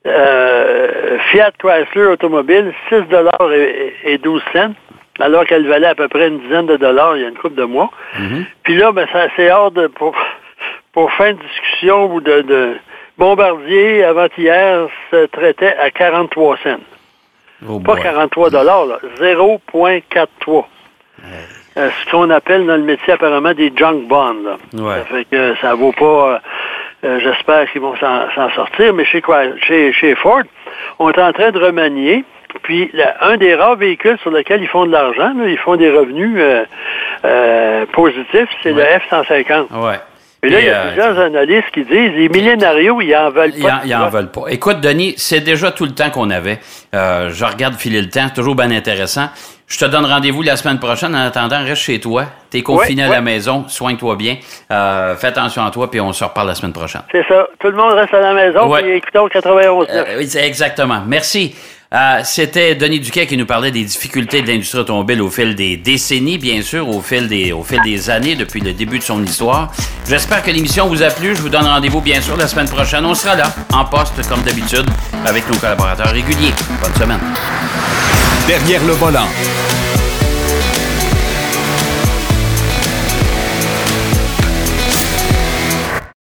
euh, 0.07 1.19
Fiat 1.31 1.51
Chrysler 1.59 2.07
Automobile, 2.07 2.73
6 2.89 2.95
et, 3.53 3.93
et 4.13 4.17
12 4.17 4.41
cents, 4.53 4.73
alors 5.19 5.45
qu'elle 5.45 5.67
valait 5.67 5.87
à 5.87 5.95
peu 5.95 6.07
près 6.07 6.27
une 6.27 6.39
dizaine 6.39 6.65
de 6.65 6.77
dollars 6.77 7.15
il 7.17 7.21
y 7.21 7.25
a 7.25 7.29
une 7.29 7.37
couple 7.37 7.55
de 7.55 7.63
mois. 7.65 7.91
Mhm. 8.17 8.45
Puis 8.63 8.75
là, 8.77 8.91
ben, 8.91 9.07
c'est 9.35 9.51
hors 9.51 9.71
de... 9.71 9.87
Pour, 9.87 10.15
pour 10.93 11.11
fin 11.13 11.33
de 11.33 11.39
discussion 11.39 12.11
ou 12.13 12.19
de, 12.19 12.41
de 12.41 12.75
Bombardier, 13.17 14.03
avant-hier, 14.03 14.87
se 15.11 15.25
traitait 15.27 15.75
à 15.77 15.91
43 15.91 16.57
cents. 16.63 16.77
Oh 17.69 17.79
Pas 17.79 17.93
boy. 17.93 18.01
43 18.03 18.49
dollars, 18.49 18.85
là, 18.87 18.99
0,43. 19.19 20.65
Euh, 21.77 21.89
ce 22.05 22.11
qu'on 22.11 22.29
appelle 22.29 22.65
dans 22.65 22.75
le 22.75 22.83
métier 22.83 23.13
apparemment 23.13 23.53
des 23.53 23.71
junk 23.75 24.07
bonds. 24.07 24.35
Là. 24.43 24.57
Ouais. 24.73 24.99
Ça 24.99 25.05
fait 25.05 25.25
que 25.25 25.55
ça 25.61 25.73
vaut 25.75 25.93
pas. 25.93 26.05
euh, 26.33 26.37
euh, 27.05 27.19
J'espère 27.21 27.71
qu'ils 27.71 27.81
vont 27.81 27.95
s'en 27.97 28.49
sortir. 28.55 28.93
Mais 28.93 29.05
chez, 29.05 29.21
chez, 29.65 29.93
chez 29.93 30.15
Ford, 30.15 30.41
on 30.99 31.09
est 31.11 31.19
en 31.21 31.31
train 31.31 31.51
de 31.51 31.59
remanier. 31.59 32.25
Puis 32.63 32.91
un 33.21 33.37
des 33.37 33.55
rares 33.55 33.77
véhicules 33.77 34.17
sur 34.21 34.29
lesquels 34.31 34.61
ils 34.61 34.67
font 34.67 34.85
de 34.85 34.91
l'argent, 34.91 35.33
ils 35.45 35.57
font 35.57 35.77
des 35.77 35.89
revenus 35.89 36.35
euh, 36.37 36.65
euh, 37.23 37.85
positifs, 37.93 38.49
c'est 38.61 38.73
Ouais. 38.73 38.99
le 39.11 39.17
F-150. 39.17 39.67
Ouais. 39.81 39.95
Et 40.43 40.49
là, 40.49 40.59
il 40.59 40.65
y 40.65 40.69
a 40.69 40.81
euh, 40.81 40.87
plusieurs 40.87 41.19
analystes 41.19 41.69
qui 41.71 41.83
disent 41.85 42.11
les 42.13 42.27
millénarios, 42.27 42.99
ils 42.99 43.15
en 43.15 43.29
veulent 43.29 43.53
pas. 43.53 43.81
ils 43.85 43.95
en 43.95 44.09
veulent 44.09 44.31
pas. 44.31 44.41
Écoute, 44.49 44.81
Denis, 44.81 45.13
c'est 45.15 45.39
déjà 45.39 45.71
tout 45.71 45.85
le 45.85 45.91
temps 45.93 46.09
qu'on 46.09 46.29
avait. 46.29 46.59
Je 46.91 47.45
regarde 47.45 47.75
filer 47.75 48.01
le 48.01 48.09
temps, 48.09 48.25
c'est 48.27 48.33
toujours 48.33 48.55
bien 48.55 48.71
intéressant. 48.71 49.29
Je 49.71 49.77
te 49.77 49.85
donne 49.85 50.05
rendez-vous 50.05 50.41
la 50.41 50.57
semaine 50.57 50.79
prochaine. 50.79 51.15
En 51.15 51.21
attendant, 51.27 51.63
reste 51.63 51.81
chez 51.83 51.97
toi. 52.01 52.25
T'es 52.49 52.61
confiné 52.61 53.03
à 53.03 53.07
la 53.07 53.21
maison. 53.21 53.63
Soigne-toi 53.69 54.17
bien. 54.17 54.35
Euh, 54.69 55.15
fais 55.15 55.27
attention 55.27 55.63
à 55.65 55.71
toi, 55.71 55.89
puis 55.89 56.01
on 56.01 56.11
se 56.11 56.25
reparle 56.25 56.47
la 56.49 56.55
semaine 56.55 56.73
prochaine. 56.73 57.03
C'est 57.09 57.25
ça. 57.25 57.47
Tout 57.57 57.67
le 57.69 57.77
monde 57.77 57.93
reste 57.93 58.13
à 58.13 58.19
la 58.19 58.33
maison, 58.33 58.67
Ouais. 58.67 58.81
puis 58.83 58.91
écoutons 58.97 59.29
91 59.29 59.87
Euh, 59.89 60.03
oui, 60.17 60.27
c'est 60.27 60.45
exactement. 60.45 61.01
Merci. 61.07 61.55
Euh, 61.93 62.19
C'était 62.25 62.75
Denis 62.75 62.99
Duquet 62.99 63.25
qui 63.27 63.37
nous 63.37 63.45
parlait 63.45 63.71
des 63.71 63.83
difficultés 63.85 64.41
de 64.41 64.47
l'industrie 64.49 64.79
automobile 64.79 65.21
au 65.21 65.29
fil 65.29 65.55
des 65.55 65.77
décennies, 65.77 66.37
bien 66.37 66.61
sûr, 66.61 66.89
au 66.89 66.99
fil 67.01 67.29
des, 67.29 67.53
au 67.53 67.63
fil 67.63 67.81
des 67.81 68.09
années, 68.09 68.35
depuis 68.35 68.59
le 68.59 68.73
début 68.73 68.99
de 68.99 69.03
son 69.03 69.23
histoire. 69.23 69.71
J'espère 70.05 70.43
que 70.43 70.51
l'émission 70.51 70.87
vous 70.87 71.01
a 71.01 71.07
plu. 71.09 71.33
Je 71.33 71.41
vous 71.41 71.49
donne 71.49 71.65
rendez-vous, 71.65 72.01
bien 72.01 72.19
sûr, 72.19 72.35
la 72.35 72.47
semaine 72.47 72.67
prochaine. 72.67 73.05
On 73.05 73.15
sera 73.15 73.35
là, 73.37 73.45
en 73.73 73.85
poste, 73.85 74.27
comme 74.27 74.41
d'habitude, 74.41 74.85
avec 75.25 75.47
nos 75.49 75.55
collaborateurs 75.55 76.11
réguliers. 76.11 76.51
Bonne 76.81 76.93
semaine. 76.95 77.19
Derrière 78.47 78.83
le 78.85 78.93
volant. 78.93 79.27